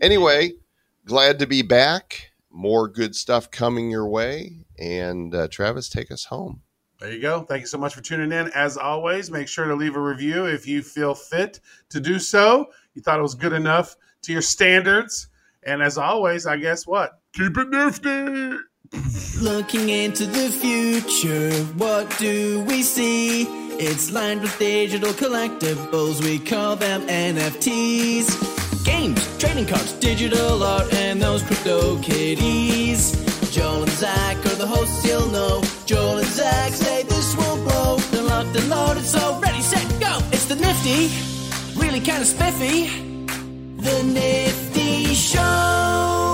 Anyway 0.00 0.52
glad 1.06 1.38
to 1.38 1.46
be 1.46 1.62
back. 1.62 2.32
More 2.50 2.88
good 2.88 3.14
stuff 3.14 3.50
coming 3.50 3.90
your 3.90 4.08
way. 4.08 4.66
And 4.78 5.34
uh, 5.34 5.48
Travis, 5.48 5.88
take 5.88 6.10
us 6.10 6.24
home. 6.24 6.62
There 7.00 7.12
you 7.12 7.20
go. 7.20 7.42
Thank 7.42 7.60
you 7.60 7.66
so 7.66 7.78
much 7.78 7.94
for 7.94 8.00
tuning 8.00 8.32
in. 8.32 8.50
As 8.54 8.76
always, 8.76 9.30
make 9.30 9.48
sure 9.48 9.66
to 9.66 9.74
leave 9.74 9.96
a 9.96 10.00
review 10.00 10.46
if 10.46 10.66
you 10.66 10.82
feel 10.82 11.14
fit 11.14 11.60
to 11.90 12.00
do 12.00 12.18
so. 12.18 12.66
You 12.94 13.02
thought 13.02 13.18
it 13.18 13.22
was 13.22 13.34
good 13.34 13.52
enough 13.52 13.96
to 14.22 14.32
your 14.32 14.42
standards. 14.42 15.28
And 15.62 15.82
as 15.82 15.98
always, 15.98 16.46
I 16.46 16.56
guess 16.56 16.86
what? 16.86 17.20
Keep 17.34 17.58
it 17.58 17.68
nifty. 17.68 18.56
Looking 19.42 19.88
into 19.88 20.26
the 20.26 20.48
future, 20.48 21.52
what 21.74 22.16
do 22.18 22.62
we 22.62 22.82
see? 22.82 23.42
It's 23.78 24.10
lined 24.12 24.40
with 24.40 24.58
digital 24.58 25.10
collectibles, 25.10 26.22
we 26.22 26.38
call 26.38 26.76
them 26.76 27.02
NFTs 27.02 28.65
games, 28.86 29.20
trading 29.38 29.66
cards, 29.66 29.92
digital 29.94 30.62
art, 30.62 30.92
and 30.94 31.20
those 31.20 31.42
crypto 31.42 31.98
kitties. 32.00 33.00
Joel 33.50 33.82
and 33.82 33.90
Zach 33.90 34.36
are 34.46 34.58
the 34.62 34.66
hosts, 34.66 35.04
you'll 35.04 35.28
know. 35.30 35.62
Joel 35.84 36.18
and 36.18 36.28
Zach 36.28 36.72
say 36.72 37.02
this 37.02 37.36
will 37.36 37.56
blow. 37.64 37.96
They're 38.10 38.22
locked 38.22 38.56
and 38.56 38.68
loaded, 38.70 39.04
so 39.04 39.38
ready, 39.40 39.60
set, 39.60 39.88
go. 40.00 40.18
It's 40.32 40.46
the 40.46 40.56
nifty, 40.56 41.10
really 41.78 42.00
kind 42.00 42.22
of 42.22 42.28
spiffy. 42.28 42.86
The 43.86 44.02
Nifty 44.02 45.14
Show. 45.14 46.25